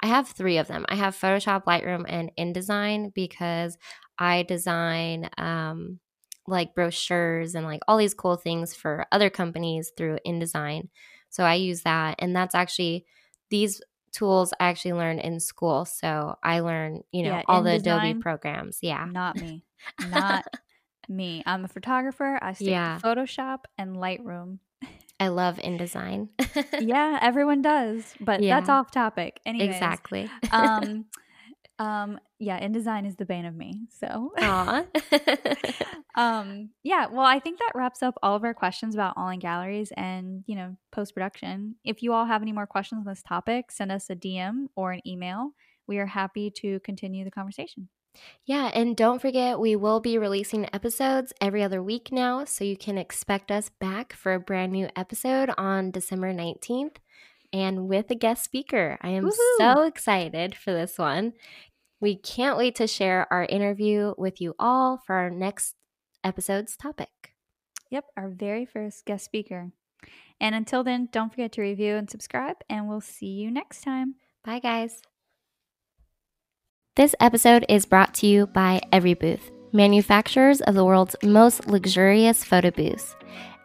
I 0.00 0.08
have 0.08 0.28
three 0.28 0.58
of 0.58 0.66
them. 0.66 0.84
I 0.88 0.96
have 0.96 1.16
Photoshop, 1.16 1.64
Lightroom, 1.64 2.04
and 2.06 2.30
InDesign 2.38 3.14
because 3.14 3.78
I 4.18 4.42
design 4.42 5.30
um, 5.38 5.98
like 6.46 6.74
brochures 6.74 7.54
and 7.54 7.64
like 7.64 7.80
all 7.88 7.96
these 7.96 8.12
cool 8.12 8.36
things 8.36 8.74
for 8.74 9.06
other 9.10 9.30
companies 9.30 9.92
through 9.96 10.18
InDesign. 10.26 10.88
So 11.34 11.42
I 11.42 11.54
use 11.54 11.82
that, 11.82 12.14
and 12.20 12.34
that's 12.34 12.54
actually 12.54 13.06
these 13.50 13.82
tools 14.12 14.54
I 14.60 14.68
actually 14.68 14.92
learned 14.92 15.18
in 15.18 15.40
school. 15.40 15.84
So 15.84 16.36
I 16.44 16.60
learn, 16.60 17.02
you 17.10 17.24
know, 17.24 17.30
Yeah, 17.30 17.42
all 17.48 17.64
the 17.64 17.72
Adobe 17.72 18.14
programs. 18.14 18.78
Yeah. 18.82 19.04
Not 19.10 19.34
me. 19.40 19.64
Not 19.98 20.46
me. 21.08 21.42
I'm 21.44 21.64
a 21.64 21.68
photographer. 21.68 22.38
I 22.40 22.52
stick 22.52 22.68
Yeah. 22.68 22.98
to 23.00 23.04
Photoshop 23.04 23.64
and 23.76 23.96
Lightroom. 23.96 24.60
I 25.18 25.26
love 25.28 25.56
InDesign. 25.56 26.28
yeah, 26.80 27.18
everyone 27.20 27.62
does, 27.62 28.14
but 28.20 28.40
that's 28.40 28.68
off 28.68 28.92
topic. 28.92 29.40
Anyways, 29.44 29.70
exactly. 29.74 30.30
um, 30.52 31.06
um, 31.78 32.18
yeah, 32.38 32.60
InDesign 32.60 33.06
is 33.06 33.16
the 33.16 33.24
bane 33.24 33.46
of 33.46 33.54
me. 33.54 33.86
So, 33.90 34.32
um, 36.14 36.70
yeah. 36.82 37.06
Well, 37.06 37.26
I 37.26 37.40
think 37.40 37.58
that 37.58 37.72
wraps 37.74 38.02
up 38.02 38.16
all 38.22 38.36
of 38.36 38.44
our 38.44 38.54
questions 38.54 38.94
about 38.94 39.16
online 39.16 39.40
galleries 39.40 39.92
and 39.96 40.44
you 40.46 40.54
know 40.54 40.76
post 40.92 41.14
production. 41.14 41.76
If 41.84 42.02
you 42.02 42.12
all 42.12 42.26
have 42.26 42.42
any 42.42 42.52
more 42.52 42.66
questions 42.66 43.00
on 43.00 43.12
this 43.12 43.22
topic, 43.22 43.72
send 43.72 43.90
us 43.90 44.08
a 44.10 44.16
DM 44.16 44.66
or 44.76 44.92
an 44.92 45.00
email. 45.06 45.50
We 45.86 45.98
are 45.98 46.06
happy 46.06 46.50
to 46.58 46.80
continue 46.80 47.24
the 47.24 47.30
conversation. 47.30 47.88
Yeah, 48.44 48.70
and 48.72 48.96
don't 48.96 49.20
forget, 49.20 49.58
we 49.58 49.74
will 49.74 49.98
be 49.98 50.18
releasing 50.18 50.72
episodes 50.72 51.32
every 51.40 51.64
other 51.64 51.82
week 51.82 52.12
now, 52.12 52.44
so 52.44 52.62
you 52.62 52.76
can 52.76 52.96
expect 52.96 53.50
us 53.50 53.70
back 53.80 54.12
for 54.12 54.34
a 54.34 54.40
brand 54.40 54.70
new 54.70 54.88
episode 54.94 55.50
on 55.58 55.90
December 55.90 56.32
19th 56.32 56.98
and 57.54 57.88
with 57.88 58.10
a 58.10 58.16
guest 58.16 58.42
speaker. 58.42 58.98
I 59.00 59.10
am 59.10 59.24
Woohoo! 59.24 59.58
so 59.58 59.82
excited 59.82 60.56
for 60.56 60.72
this 60.72 60.98
one. 60.98 61.34
We 62.00 62.16
can't 62.16 62.58
wait 62.58 62.74
to 62.74 62.88
share 62.88 63.32
our 63.32 63.44
interview 63.44 64.12
with 64.18 64.40
you 64.40 64.54
all 64.58 65.00
for 65.06 65.14
our 65.14 65.30
next 65.30 65.76
episode's 66.24 66.76
topic. 66.76 67.32
Yep, 67.90 68.06
our 68.16 68.28
very 68.28 68.66
first 68.66 69.06
guest 69.06 69.24
speaker. 69.24 69.70
And 70.40 70.54
until 70.56 70.82
then, 70.82 71.08
don't 71.12 71.30
forget 71.30 71.52
to 71.52 71.62
review 71.62 71.94
and 71.94 72.10
subscribe, 72.10 72.56
and 72.68 72.88
we'll 72.88 73.00
see 73.00 73.26
you 73.26 73.52
next 73.52 73.82
time. 73.82 74.16
Bye, 74.44 74.58
guys. 74.58 75.00
This 76.96 77.14
episode 77.20 77.64
is 77.68 77.86
brought 77.86 78.14
to 78.14 78.26
you 78.26 78.48
by 78.48 78.80
Everybooth, 78.92 79.50
manufacturers 79.74 80.60
of 80.62 80.74
the 80.74 80.84
world's 80.84 81.16
most 81.22 81.66
luxurious 81.66 82.44
photo 82.44 82.70
booths. 82.70 83.16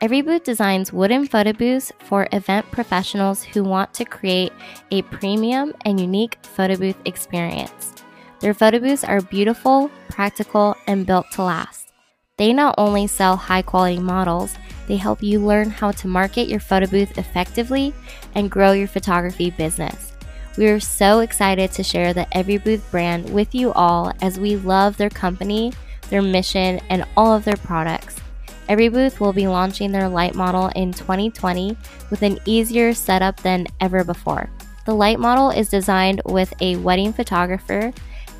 Everybooth 0.01 0.43
designs 0.43 0.91
wooden 0.91 1.27
photo 1.27 1.53
booths 1.53 1.91
for 1.99 2.27
event 2.31 2.69
professionals 2.71 3.43
who 3.43 3.63
want 3.63 3.93
to 3.93 4.05
create 4.05 4.51
a 4.91 5.03
premium 5.03 5.73
and 5.85 5.99
unique 5.99 6.37
photo 6.41 6.75
booth 6.75 6.97
experience. 7.05 7.93
Their 8.39 8.53
photo 8.53 8.79
booths 8.79 9.03
are 9.03 9.21
beautiful, 9.21 9.91
practical, 10.09 10.75
and 10.87 11.05
built 11.05 11.29
to 11.33 11.43
last. 11.43 11.91
They 12.37 12.53
not 12.53 12.75
only 12.77 13.05
sell 13.05 13.35
high 13.35 13.61
quality 13.61 13.99
models, 13.99 14.55
they 14.87 14.95
help 14.95 15.21
you 15.21 15.39
learn 15.39 15.69
how 15.69 15.91
to 15.91 16.07
market 16.07 16.47
your 16.47 16.61
photo 16.61 16.87
booth 16.87 17.17
effectively 17.17 17.93
and 18.33 18.49
grow 18.49 18.71
your 18.71 18.87
photography 18.87 19.51
business. 19.51 20.13
We 20.57 20.67
are 20.69 20.79
so 20.79 21.19
excited 21.19 21.71
to 21.73 21.83
share 21.83 22.13
the 22.13 22.25
Everybooth 22.33 22.89
brand 22.89 23.29
with 23.29 23.53
you 23.53 23.71
all 23.73 24.11
as 24.21 24.39
we 24.39 24.55
love 24.55 24.97
their 24.97 25.09
company, 25.09 25.73
their 26.09 26.21
mission, 26.21 26.79
and 26.89 27.05
all 27.15 27.33
of 27.33 27.45
their 27.45 27.57
products. 27.57 28.19
Everybooth 28.67 29.19
will 29.19 29.33
be 29.33 29.47
launching 29.47 29.91
their 29.91 30.07
light 30.07 30.35
model 30.35 30.67
in 30.75 30.93
2020 30.93 31.75
with 32.11 32.21
an 32.21 32.39
easier 32.45 32.93
setup 32.93 33.37
than 33.37 33.67
ever 33.81 34.03
before. 34.03 34.49
The 34.85 34.93
light 34.93 35.19
model 35.19 35.49
is 35.49 35.69
designed 35.69 36.21
with 36.25 36.53
a 36.61 36.75
wedding 36.77 37.13
photographer 37.13 37.91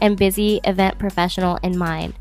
and 0.02 0.18
busy 0.18 0.60
event 0.64 1.00
professional 1.00 1.58
in 1.64 1.78
mind. 1.78 2.14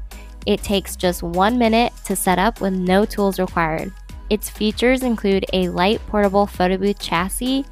It 0.46 0.62
takes 0.62 0.96
just 0.96 1.22
one 1.22 1.58
minute 1.58 1.92
to 2.04 2.16
set 2.16 2.38
up 2.38 2.60
with 2.60 2.72
no 2.72 3.04
tools 3.04 3.38
required. 3.38 3.92
Its 4.30 4.50
features 4.50 5.02
include 5.02 5.46
a 5.52 5.68
light 5.68 6.00
portable 6.06 6.46
photo 6.46 6.76
booth 6.76 6.98
chassis 6.98 7.64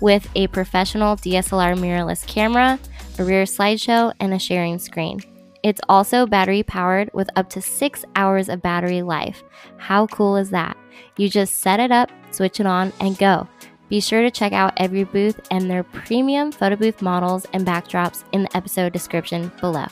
with 0.00 0.28
a 0.34 0.46
professional 0.48 1.16
DSLR 1.16 1.76
mirrorless 1.76 2.26
camera, 2.26 2.78
a 3.18 3.24
rear 3.24 3.44
slideshow, 3.44 4.12
and 4.20 4.34
a 4.34 4.38
sharing 4.38 4.78
screen. 4.78 5.20
It's 5.64 5.80
also 5.88 6.26
battery 6.26 6.62
powered 6.62 7.10
with 7.14 7.30
up 7.36 7.48
to 7.50 7.62
six 7.62 8.04
hours 8.16 8.50
of 8.50 8.60
battery 8.60 9.00
life. 9.00 9.42
How 9.78 10.06
cool 10.08 10.36
is 10.36 10.50
that? 10.50 10.76
You 11.16 11.30
just 11.30 11.60
set 11.60 11.80
it 11.80 11.90
up, 11.90 12.10
switch 12.32 12.60
it 12.60 12.66
on, 12.66 12.92
and 13.00 13.16
go. 13.16 13.48
Be 13.88 13.98
sure 13.98 14.20
to 14.20 14.30
check 14.30 14.52
out 14.52 14.76
Everybooth 14.76 15.42
and 15.50 15.70
their 15.70 15.82
premium 15.82 16.52
photo 16.52 16.76
booth 16.76 17.00
models 17.00 17.46
and 17.54 17.66
backdrops 17.66 18.24
in 18.32 18.42
the 18.42 18.54
episode 18.54 18.92
description 18.92 19.50
below. 19.58 19.86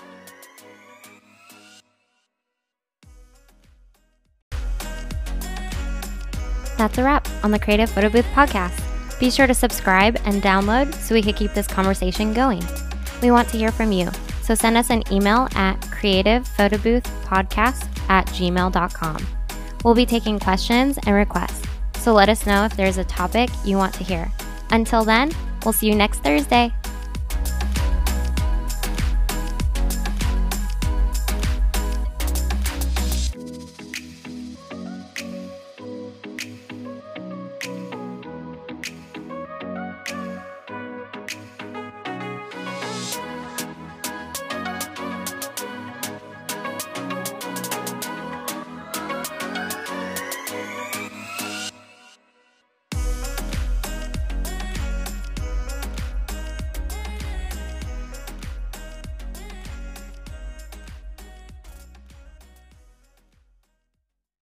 That's 6.77 6.99
a 6.99 7.03
wrap 7.03 7.27
on 7.43 7.51
the 7.51 7.59
Creative 7.59 7.89
Photo 7.89 8.11
Booth 8.11 8.27
podcast. 8.35 8.79
Be 9.19 9.31
sure 9.31 9.47
to 9.47 9.55
subscribe 9.55 10.19
and 10.27 10.43
download 10.43 10.93
so 10.95 11.15
we 11.15 11.23
can 11.23 11.33
keep 11.33 11.55
this 11.55 11.67
conversation 11.67 12.35
going. 12.35 12.63
We 13.23 13.31
want 13.31 13.49
to 13.51 13.57
hear 13.57 13.71
from 13.71 13.93
you, 13.93 14.11
so 14.43 14.55
send 14.55 14.77
us 14.77 14.91
an 14.91 15.03
email 15.11 15.49
at 15.55 15.81
creativephotoboothpodcast 15.81 18.09
at 18.09 18.27
gmail.com. 18.27 19.27
We'll 19.85 19.95
be 19.95 20.07
taking 20.07 20.39
questions 20.39 20.99
and 21.07 21.15
requests, 21.15 21.67
so 21.97 22.13
let 22.13 22.29
us 22.29 22.47
know 22.47 22.65
if 22.65 22.77
there's 22.77 22.99
a 22.99 23.05
topic 23.05 23.51
you 23.65 23.77
want 23.77 23.95
to 23.95 24.05
hear. 24.05 24.31
Until 24.71 25.05
then, 25.05 25.33
we'll 25.65 25.73
see 25.73 25.89
you 25.89 25.95
next 25.95 26.21
Thursday. 26.21 26.73